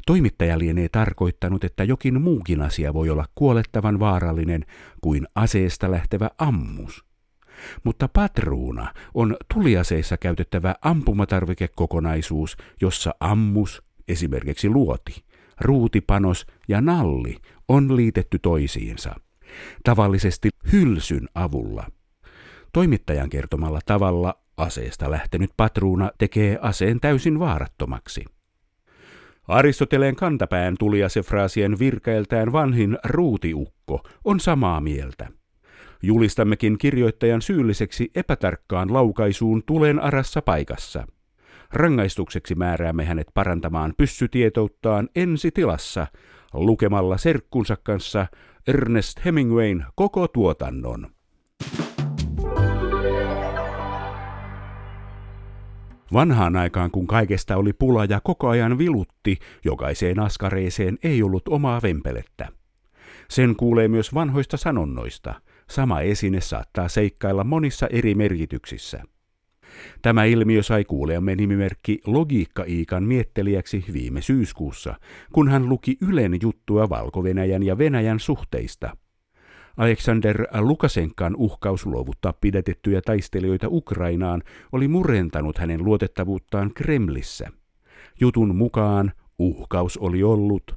Toimittaja 0.06 0.60
lienee 0.60 0.90
tarkoittanut, 0.90 1.64
että 1.64 1.84
jokin 1.84 2.22
muukin 2.22 2.62
asia 2.62 2.94
voi 2.94 3.10
olla 3.10 3.26
kuolettavan 3.36 4.00
vaarallinen 4.00 4.66
kuin 5.02 5.28
aseesta 5.36 5.92
lähtevä 5.92 6.30
ammus. 6.38 7.06
Mutta 7.84 8.10
patruuna 8.14 8.94
on 9.14 9.38
tuliaseissa 9.54 10.18
käytettävä 10.18 10.76
ampumatarvikekokonaisuus, 10.82 12.58
jossa 12.82 13.16
ammus, 13.20 13.84
esimerkiksi 14.08 14.70
luoti, 14.70 15.24
ruutipanos 15.62 16.46
ja 16.68 16.82
nalli 16.82 17.38
on 17.68 17.96
liitetty 17.96 18.40
toisiinsa, 18.40 19.16
tavallisesti 19.84 20.50
hylsyn 20.72 21.28
avulla. 21.36 21.88
Toimittajan 22.74 23.30
kertomalla 23.30 23.80
tavalla 23.86 24.40
aseesta 24.58 25.12
lähtenyt 25.12 25.52
patruuna 25.58 26.12
tekee 26.18 26.60
aseen 26.62 27.00
täysin 27.00 27.40
vaarattomaksi. 27.40 28.26
Aristoteleen 29.48 30.16
kantapään 30.16 30.76
tuliasefraasien 30.80 31.80
virkailtään 31.80 32.52
vanhin 32.52 32.98
ruutiukko 33.06 34.04
on 34.26 34.40
samaa 34.40 34.82
mieltä. 34.82 35.28
Julistammekin 36.04 36.78
kirjoittajan 36.78 37.42
syylliseksi 37.42 38.12
epätarkkaan 38.16 38.94
laukaisuun 38.94 39.64
tulen 39.66 40.00
arassa 40.00 40.42
paikassa. 40.42 41.08
Rangaistukseksi 41.74 42.56
määräämme 42.56 43.06
hänet 43.06 43.28
parantamaan 43.34 43.94
pyssytietouttaan 43.98 45.10
ensi 45.16 45.52
tilassa 45.52 46.08
lukemalla 46.54 47.18
serkkunsa 47.18 47.78
kanssa 47.84 48.28
Ernest 48.68 49.26
Hemingwayn 49.26 49.86
koko 49.96 50.28
tuotannon. 50.28 51.08
Vanhaan 56.14 56.56
aikaan, 56.56 56.92
kun 56.92 57.08
kaikesta 57.08 57.58
oli 57.58 57.74
pula 57.74 58.06
ja 58.06 58.22
koko 58.24 58.48
ajan 58.48 58.78
vilutti, 58.78 59.38
jokaiseen 59.66 60.20
askareeseen 60.20 60.98
ei 61.04 61.24
ollut 61.24 61.48
omaa 61.48 61.82
vempelettä. 61.84 62.48
Sen 63.30 63.56
kuulee 63.56 63.88
myös 63.88 64.14
vanhoista 64.14 64.58
sanonnoista. 64.58 65.42
Sama 65.70 66.02
esine 66.02 66.42
saattaa 66.42 66.88
seikkailla 66.88 67.44
monissa 67.44 67.88
eri 67.88 68.16
merkityksissä. 68.16 69.04
Tämä 70.02 70.24
ilmiö 70.24 70.64
sai 70.64 70.86
kuuleamme 70.86 71.36
nimimerkki 71.36 72.00
Logiikka-Iikan 72.06 73.04
miettelijäksi 73.04 73.86
viime 73.94 74.22
syyskuussa, 74.22 74.96
kun 75.34 75.50
hän 75.50 75.70
luki 75.70 75.98
Ylen 76.02 76.38
juttua 76.42 76.90
valko 76.90 77.24
ja 77.66 77.78
Venäjän 77.78 78.20
suhteista. 78.20 78.98
Aleksander 79.80 80.48
Lukasenkan 80.60 81.36
uhkaus 81.36 81.86
luovuttaa 81.86 82.34
pidätettyjä 82.34 83.02
taistelijoita 83.02 83.68
Ukrainaan 83.70 84.44
oli 84.72 84.88
murentanut 84.88 85.58
hänen 85.58 85.86
luotettavuuttaan 85.86 86.72
Kremlissä. 86.74 87.52
Jutun 88.20 88.56
mukaan 88.56 89.12
uhkaus 89.40 89.98
oli 89.98 90.24
ollut 90.24 90.76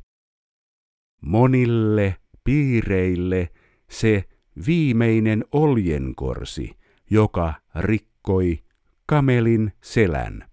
monille 1.20 2.16
piireille 2.44 3.48
se 3.90 4.24
viimeinen 4.66 5.44
oljenkorsi, 5.52 6.76
joka 7.10 7.54
rikkoi 7.78 8.58
kamelin 9.06 9.72
selän. 9.80 10.44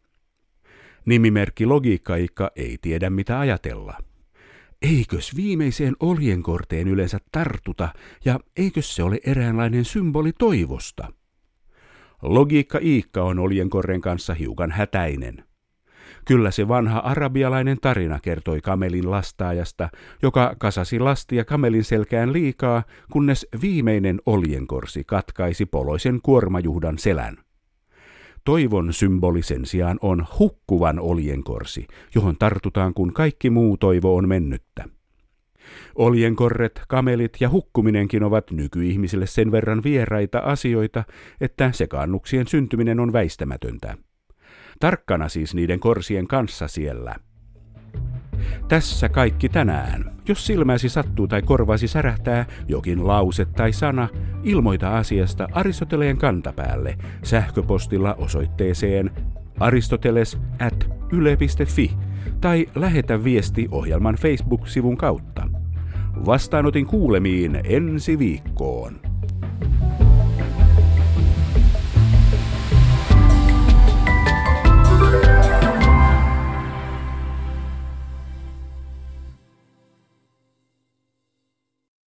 Nimimerkki 1.05 1.65
Logiikkaikka 1.65 2.51
ei 2.55 2.77
tiedä 2.81 3.09
mitä 3.09 3.39
ajatella. 3.39 4.08
Eikös 4.81 5.35
viimeiseen 5.35 5.95
oljenkorteen 5.99 6.87
yleensä 6.87 7.19
tartuta 7.31 7.89
ja 8.25 8.39
eikös 8.57 8.95
se 8.95 9.03
ole 9.03 9.19
eräänlainen 9.25 9.85
symboli 9.85 10.31
toivosta? 10.39 11.13
Logiikka 12.21 12.79
Iikka 12.81 13.23
on 13.23 13.39
oljenkorren 13.39 14.01
kanssa 14.01 14.33
hiukan 14.33 14.71
hätäinen. 14.71 15.43
Kyllä 16.25 16.51
se 16.51 16.67
vanha 16.67 16.99
arabialainen 16.99 17.77
tarina 17.81 18.19
kertoi 18.19 18.61
kamelin 18.61 19.11
lastaajasta, 19.11 19.89
joka 20.21 20.55
kasasi 20.59 20.99
lastia 20.99 21.45
kamelin 21.45 21.83
selkään 21.83 22.33
liikaa, 22.33 22.83
kunnes 23.11 23.47
viimeinen 23.61 24.21
oljenkorsi 24.25 25.03
katkaisi 25.03 25.65
poloisen 25.65 26.19
kuormajuhdan 26.23 26.97
selän. 26.97 27.37
Toivon 28.45 28.93
symboli 28.93 29.41
sen 29.41 29.65
sijaan 29.65 29.99
on 30.01 30.25
hukkuvan 30.39 30.99
oljenkorsi, 30.99 31.87
johon 32.15 32.35
tartutaan 32.37 32.93
kun 32.93 33.13
kaikki 33.13 33.49
muu 33.49 33.77
toivo 33.77 34.15
on 34.15 34.27
mennyttä. 34.27 34.85
Oljenkorret, 35.95 36.81
kamelit 36.87 37.37
ja 37.39 37.49
hukkuminenkin 37.49 38.23
ovat 38.23 38.51
nykyihmisille 38.51 39.27
sen 39.27 39.51
verran 39.51 39.83
vieraita 39.83 40.39
asioita, 40.39 41.03
että 41.41 41.71
sekaannuksien 41.71 42.47
syntyminen 42.47 42.99
on 42.99 43.13
väistämätöntä. 43.13 43.97
Tarkkana 44.79 45.29
siis 45.29 45.55
niiden 45.55 45.79
korsien 45.79 46.27
kanssa 46.27 46.67
siellä– 46.67 47.15
tässä 48.67 49.09
kaikki 49.09 49.49
tänään. 49.49 50.11
Jos 50.27 50.45
silmäsi 50.45 50.89
sattuu 50.89 51.27
tai 51.27 51.41
korvasi 51.41 51.87
särähtää 51.87 52.45
jokin 52.67 53.07
lause 53.07 53.45
tai 53.45 53.73
sana, 53.73 54.07
ilmoita 54.43 54.97
asiasta 54.97 55.47
Aristoteleen 55.51 56.17
kantapäälle 56.17 56.97
sähköpostilla 57.23 58.13
osoitteeseen 58.13 59.11
aristoteles 59.59 60.37
at 60.59 60.89
yle.fi 61.11 61.91
tai 62.41 62.69
lähetä 62.75 63.23
viesti 63.23 63.67
ohjelman 63.71 64.15
Facebook-sivun 64.15 64.97
kautta. 64.97 65.47
Vastaanotin 66.25 66.85
kuulemiin 66.85 67.59
ensi 67.63 68.19
viikkoon. 68.19 69.08